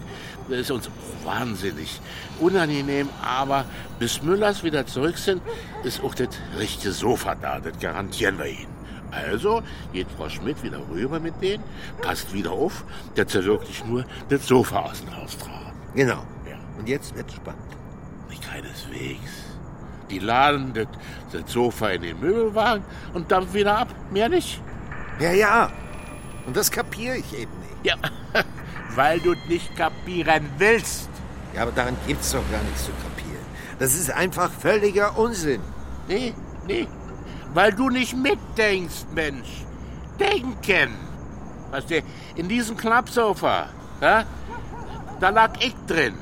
Das 0.48 0.58
ist 0.58 0.70
uns 0.70 0.90
wahnsinnig 1.24 2.00
unangenehm, 2.38 3.08
aber 3.24 3.64
bis 3.98 4.22
Müllers 4.22 4.62
wieder 4.62 4.86
zurück 4.86 5.16
sind, 5.16 5.40
ist 5.84 6.04
auch 6.04 6.14
das 6.14 6.28
richtige 6.58 6.92
Sofa 6.92 7.34
da. 7.34 7.60
Das 7.60 7.78
garantieren 7.80 8.38
wir 8.38 8.46
Ihnen. 8.46 8.75
Also 9.10 9.62
geht 9.92 10.06
Frau 10.16 10.28
Schmidt 10.28 10.62
wieder 10.62 10.80
rüber 10.90 11.20
mit 11.20 11.40
denen, 11.40 11.62
passt 12.02 12.32
wieder 12.32 12.52
auf, 12.52 12.84
dass 13.14 13.32
sie 13.32 13.44
wirklich 13.44 13.84
nur 13.84 14.04
das 14.28 14.46
Sofa 14.46 14.80
aus 14.80 15.00
dem 15.00 15.16
Haus 15.16 15.38
tragen. 15.38 15.72
Genau. 15.94 16.22
Und 16.78 16.88
jetzt 16.88 17.14
wird's 17.16 17.34
spannend. 17.34 17.60
Nicht 18.28 18.42
keineswegs. 18.42 19.30
Die 20.10 20.18
laden 20.18 20.72
das, 20.74 20.86
das 21.32 21.52
Sofa 21.52 21.90
in 21.90 22.02
den 22.02 22.20
Möbelwagen 22.20 22.84
und 23.14 23.30
dampfen 23.32 23.54
wieder 23.54 23.78
ab. 23.78 23.88
Mehr 24.10 24.28
nicht. 24.28 24.60
Ja, 25.18 25.32
ja. 25.32 25.70
Und 26.46 26.56
das 26.56 26.70
kapiere 26.70 27.16
ich 27.16 27.38
eben 27.38 27.52
nicht. 27.60 27.76
Ja, 27.84 27.96
weil 28.94 29.18
du 29.20 29.34
nicht 29.48 29.74
kapieren 29.76 30.48
willst. 30.58 31.08
Ja, 31.54 31.62
aber 31.62 31.72
daran 31.72 31.96
gibt's 32.06 32.32
doch 32.32 32.44
gar 32.50 32.62
nichts 32.62 32.84
zu 32.84 32.92
kapieren. 32.92 33.44
Das 33.78 33.94
ist 33.94 34.10
einfach 34.10 34.50
völliger 34.50 35.18
Unsinn. 35.18 35.60
Nee, 36.08 36.34
nee. 36.66 36.86
Weil 37.56 37.72
du 37.72 37.88
nicht 37.88 38.14
mitdenkst, 38.14 39.06
Mensch. 39.14 39.64
Denken. 40.20 40.94
Weißt 41.70 41.88
du, 41.88 42.02
in 42.34 42.50
diesem 42.50 42.76
Klappsofa, 42.76 43.68
ja, 44.02 44.24
da 45.20 45.30
lag 45.30 45.52
ich 45.60 45.74
drin. 45.86 46.12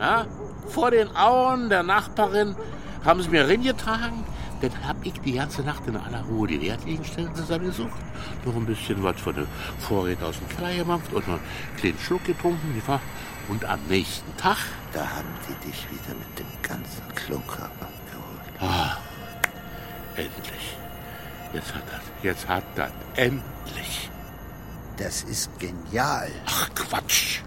Ja, 0.00 0.24
vor 0.68 0.90
den 0.90 1.14
Augen 1.14 1.68
der 1.68 1.82
Nachbarin 1.82 2.56
haben 3.04 3.20
sie 3.20 3.28
mir 3.28 3.46
reingetragen. 3.46 4.24
Dann 4.62 4.88
hab 4.88 4.96
ich 5.04 5.12
die 5.20 5.32
ganze 5.32 5.60
Nacht 5.60 5.86
in 5.86 5.94
aller 5.94 6.22
Ruhe 6.22 6.48
die 6.48 6.62
Wertgegenstände 6.62 7.34
zusammengesucht. 7.34 7.92
Noch 8.46 8.56
ein 8.56 8.64
bisschen 8.64 9.02
was 9.02 9.20
von 9.20 9.34
den 9.34 9.46
Vorräten 9.78 10.24
aus 10.24 10.38
dem 10.38 10.48
Keller 10.56 10.74
gemacht 10.74 11.12
und 11.12 11.28
noch 11.28 11.34
einen 11.34 11.76
kleinen 11.76 11.98
Schluck 11.98 12.24
getrunken. 12.24 12.82
Und 13.48 13.62
am 13.66 13.80
nächsten 13.90 14.34
Tag 14.38 14.56
Da 14.94 15.00
haben 15.00 15.28
die 15.46 15.68
dich 15.68 15.86
wieder 15.90 16.14
mit 16.14 16.38
dem 16.38 16.46
ganzen 16.62 17.14
Klunker 17.14 17.64
abgeholt. 17.64 18.58
Ah, 18.58 18.96
endlich. 20.16 20.76
Jetzt 21.52 21.74
hat 21.74 21.82
das, 21.90 22.00
jetzt 22.22 22.48
hat 22.48 22.64
das, 22.76 22.90
endlich. 23.16 24.10
Das 24.96 25.22
ist 25.22 25.50
genial. 25.58 26.30
Ach, 26.46 26.68
Quatsch. 26.74 27.40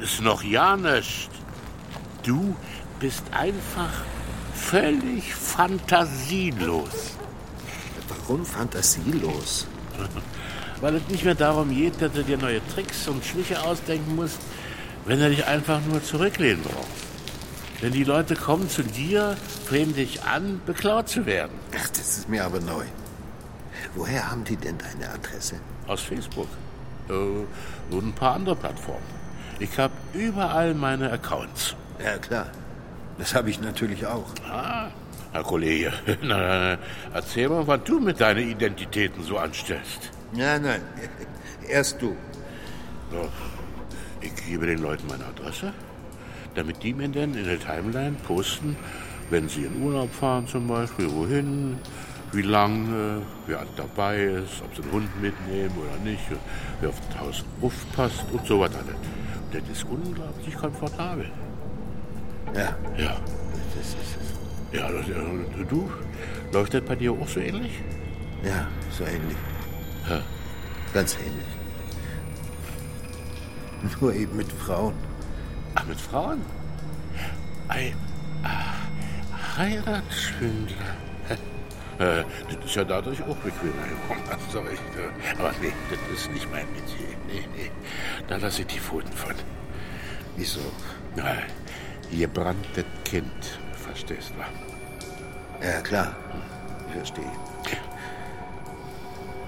Das 0.00 0.12
ist 0.12 0.20
noch 0.22 0.42
ja 0.42 0.76
nicht. 0.76 1.30
Du 2.22 2.56
bist 2.98 3.22
einfach 3.32 3.92
völlig 4.54 5.34
fantasielos. 5.34 7.16
Warum 8.08 8.44
fantasielos? 8.44 9.66
Weil 10.80 10.96
es 10.96 11.08
nicht 11.08 11.24
mehr 11.24 11.34
darum 11.34 11.74
geht, 11.74 12.00
dass 12.00 12.12
du 12.12 12.22
dir 12.22 12.38
neue 12.38 12.66
Tricks 12.68 13.06
und 13.08 13.24
Schliche 13.24 13.62
ausdenken 13.62 14.16
musst, 14.16 14.38
wenn 15.04 15.18
du 15.18 15.28
dich 15.28 15.46
einfach 15.46 15.80
nur 15.82 16.02
zurücklehnen 16.02 16.62
brauchst. 16.62 16.99
Denn 17.82 17.92
die 17.92 18.04
Leute 18.04 18.34
kommen 18.34 18.68
zu 18.68 18.82
dir, 18.82 19.36
drehen 19.68 19.94
dich 19.94 20.22
an, 20.22 20.60
beklaut 20.66 21.08
zu 21.08 21.24
werden. 21.24 21.52
Ach, 21.76 21.88
das 21.88 22.18
ist 22.18 22.28
mir 22.28 22.44
aber 22.44 22.60
neu. 22.60 22.84
Woher 23.94 24.30
haben 24.30 24.44
die 24.44 24.56
denn 24.56 24.76
deine 24.78 25.10
Adresse? 25.12 25.56
Aus 25.86 26.02
Facebook. 26.02 26.48
Äh, 27.08 27.12
und 27.94 28.06
ein 28.08 28.12
paar 28.12 28.34
andere 28.34 28.56
Plattformen. 28.56 29.20
Ich 29.58 29.78
habe 29.78 29.92
überall 30.12 30.74
meine 30.74 31.10
Accounts. 31.10 31.74
Ja, 32.02 32.18
klar. 32.18 32.46
Das 33.18 33.34
habe 33.34 33.50
ich 33.50 33.60
natürlich 33.60 34.06
auch. 34.06 34.26
Ah, 34.48 34.88
Herr 35.32 35.42
Kollege, 35.42 35.92
na, 36.22 36.36
na, 36.76 36.78
erzähl 37.14 37.48
mal, 37.48 37.66
was 37.66 37.84
du 37.84 38.00
mit 38.00 38.20
deinen 38.20 38.48
Identitäten 38.48 39.22
so 39.22 39.38
anstellst. 39.38 40.10
Nein, 40.32 40.62
nein. 40.62 40.82
Erst 41.68 42.00
du. 42.02 42.16
Ich 44.20 44.34
gebe 44.46 44.66
den 44.66 44.78
Leuten 44.78 45.06
meine 45.08 45.24
Adresse, 45.26 45.72
damit 46.54 46.82
die 46.82 46.94
mir 46.94 47.08
dann 47.08 47.34
in 47.34 47.44
der 47.44 47.60
Timeline 47.60 48.16
posten, 48.26 48.76
wenn 49.30 49.48
sie 49.48 49.64
in 49.64 49.82
Urlaub 49.82 50.12
fahren 50.12 50.46
zum 50.46 50.66
Beispiel, 50.66 51.10
wohin, 51.10 51.78
wie 52.32 52.42
lange, 52.42 53.22
wer 53.46 53.64
dabei 53.76 54.22
ist, 54.24 54.62
ob 54.64 54.74
sie 54.74 54.82
einen 54.82 54.92
Hund 54.92 55.22
mitnehmen 55.22 55.72
oder 55.78 55.98
nicht, 56.04 56.22
wer 56.80 56.90
auf 56.90 57.00
das 57.08 57.20
Haus 57.20 57.44
aufpasst 57.60 58.24
und 58.32 58.46
so 58.46 58.60
was 58.60 58.74
alles. 58.74 58.96
Das 59.52 59.62
ist 59.70 59.84
unglaublich 59.84 60.54
komfortabel. 60.54 61.30
Ja. 62.54 62.76
Ja. 62.96 63.16
Das 63.76 63.86
ist 63.86 63.96
es. 64.00 64.78
Ja, 64.78 64.88
das, 64.90 65.06
du? 65.68 65.90
Läuft 66.52 66.74
das 66.74 66.82
bei 66.82 66.94
dir 66.94 67.12
auch 67.12 67.28
so 67.28 67.40
ähnlich? 67.40 67.72
Ja, 68.44 68.68
so 68.96 69.04
ähnlich. 69.04 69.36
Ja. 70.08 70.20
Ganz 70.94 71.16
ähnlich. 71.16 71.46
Nur 74.00 74.14
eben 74.14 74.36
mit 74.36 74.50
Frauen. 74.52 74.94
Ach, 75.74 75.84
mit 75.86 76.00
Frauen? 76.00 76.42
Ei, 77.68 77.94
ah, 78.42 79.56
Heiratsschwindler. 79.56 80.76
Äh, 82.00 82.24
das 82.48 82.64
ist 82.64 82.76
ja 82.76 82.84
dadurch 82.84 83.22
auch 83.24 83.36
bequemer 83.36 83.86
geworden, 83.86 84.22
hast 84.30 84.54
du 84.54 84.60
äh. 84.60 85.38
Aber 85.38 85.52
nee, 85.60 85.70
das 85.90 86.18
ist 86.18 86.30
nicht 86.32 86.50
mein 86.50 86.64
Metier. 86.72 87.14
Nee, 87.26 87.46
nee. 87.54 87.70
Da 88.26 88.38
lasse 88.38 88.62
ich 88.62 88.68
die 88.68 88.80
Pfoten 88.80 89.12
von. 89.12 89.34
Wieso? 90.34 90.60
Na, 91.14 91.36
gebranntes 92.10 92.86
Kind, 93.04 93.58
verstehst 93.74 94.30
du? 94.30 95.66
Ja, 95.66 95.82
klar. 95.82 96.16
Verstehe. 96.90 97.30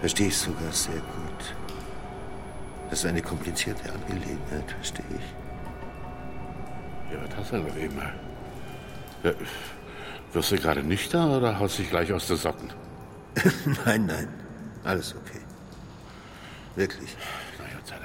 Verstehe 0.00 0.28
ich 0.28 0.37
sogar 0.37 0.72
sehr 0.72 0.94
gut. 0.94 1.54
Das 2.90 2.98
ist 2.98 3.06
eine 3.06 3.22
komplizierte 3.22 3.90
Angelegenheit, 3.90 4.70
verstehe 4.72 5.06
ich. 5.16 5.41
Ja, 7.12 7.18
was 7.29 7.37
hast 7.37 7.53
du 7.53 7.62
denn 7.62 7.90
immer? 7.90 8.11
Ja, 9.22 9.33
wirst 10.33 10.51
du 10.51 10.57
gerade 10.57 10.83
nüchtern 10.83 11.31
oder 11.31 11.59
haust 11.59 11.79
dich 11.79 11.90
gleich 11.90 12.12
aus 12.12 12.27
den 12.27 12.37
Socken? 12.38 12.72
nein, 13.85 14.07
nein. 14.07 14.29
Alles 14.85 15.14
okay. 15.14 15.40
Wirklich. 16.75 17.14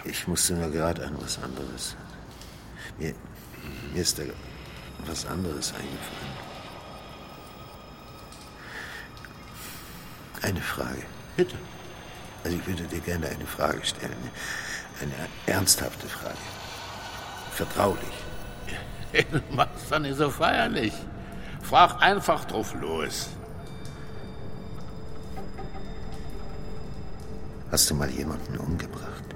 Ich 0.03 0.27
musste 0.27 0.53
nur 0.53 0.69
gerade 0.69 1.05
an 1.05 1.15
was 1.21 1.41
anderes. 1.41 1.95
Mir, 2.97 3.13
mir 3.93 4.01
ist 4.01 4.19
da 4.19 4.23
was 5.05 5.25
anderes 5.25 5.73
eingefallen. 5.73 6.47
Eine 10.41 10.61
Frage. 10.61 11.03
Bitte. 11.35 11.55
Also 12.43 12.57
ich 12.57 12.67
würde 12.67 12.83
dir 12.83 13.01
gerne 13.01 13.27
eine 13.27 13.45
Frage 13.45 13.85
stellen. 13.85 14.31
Eine 15.01 15.13
ernsthafte 15.45 16.07
Frage. 16.07 16.37
Vertraulich. 17.51 18.26
Du 19.13 19.55
machst 19.55 19.91
doch 19.91 19.99
nicht 19.99 20.17
so 20.17 20.29
feierlich. 20.29 20.93
Frag 21.61 22.01
einfach 22.01 22.45
drauf 22.45 22.75
los. 22.79 23.29
Hast 27.71 27.89
du 27.89 27.95
mal 27.95 28.09
jemanden 28.09 28.57
umgebracht? 28.57 29.27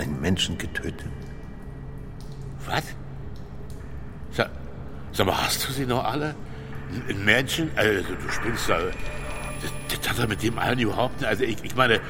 einen 0.00 0.20
Menschen 0.20 0.58
getötet. 0.58 1.08
Was? 2.66 2.82
Sag, 4.32 4.50
sag 5.12 5.26
mal, 5.26 5.36
hast 5.36 5.68
du 5.68 5.72
sie 5.72 5.86
noch 5.86 6.04
alle? 6.04 6.34
Ein 7.08 7.24
Mädchen? 7.24 7.70
Also, 7.76 8.14
du 8.14 8.28
spielst 8.30 8.68
da. 8.68 8.78
Das, 8.80 9.98
das 9.98 10.10
hat 10.10 10.18
er 10.18 10.28
mit 10.28 10.42
dem 10.42 10.58
allen 10.58 10.78
überhaupt 10.78 11.20
nicht. 11.20 11.28
Also, 11.28 11.44
ich, 11.44 11.62
ich 11.62 11.76
meine, 11.76 12.00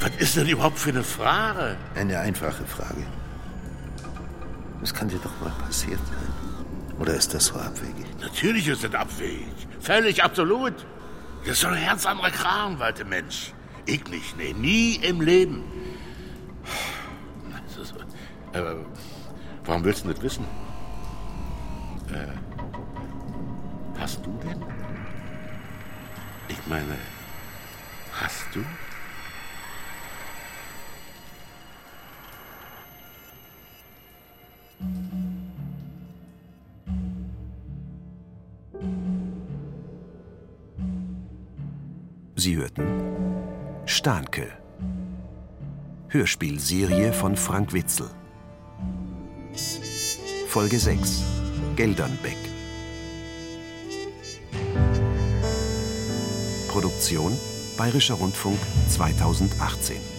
was 0.00 0.10
ist 0.18 0.36
denn 0.36 0.48
überhaupt 0.48 0.78
für 0.78 0.90
eine 0.90 1.02
Frage? 1.02 1.76
Eine 1.94 2.18
einfache 2.18 2.64
Frage. 2.64 3.04
Das 4.80 4.94
kann 4.94 5.08
dir 5.08 5.18
doch 5.18 5.40
mal 5.40 5.52
passiert 5.64 6.00
sein. 6.06 6.98
Oder 6.98 7.14
ist 7.14 7.32
das 7.34 7.46
so 7.46 7.54
abwegig? 7.54 8.06
Natürlich 8.20 8.66
ist 8.68 8.84
das 8.84 8.94
abwegig. 8.94 9.46
Völlig 9.80 10.22
absolut. 10.22 10.74
Das 11.44 11.52
ist 11.52 11.60
so 11.60 11.68
ein 11.68 11.84
ganz 11.84 12.06
anderer 12.06 12.30
Kram, 12.30 12.78
weite 12.78 13.04
Mensch. 13.04 13.52
Ich 13.86 14.06
nicht, 14.08 14.36
nee, 14.36 14.52
nie 14.52 14.96
im 14.96 15.20
Leben. 15.20 15.64
Äh, 18.52 18.62
warum 19.64 19.84
willst 19.84 20.04
du 20.04 20.08
nicht 20.08 20.22
wissen? 20.22 20.44
Äh, 22.12 22.26
hast 23.98 24.24
du 24.24 24.38
denn? 24.42 24.62
Ich 26.48 26.66
meine, 26.66 26.96
hast 28.20 28.46
du? 28.54 28.64
Sie 42.48 42.56
hörten 42.56 42.88
Stahnke. 43.84 44.50
Hörspielserie 46.08 47.12
von 47.12 47.36
Frank 47.36 47.74
Witzel. 47.74 48.08
Folge 50.46 50.78
6. 50.78 51.24
Geldernbeck. 51.76 52.38
Produktion 56.68 57.36
Bayerischer 57.76 58.14
Rundfunk 58.14 58.58
2018. 58.88 60.17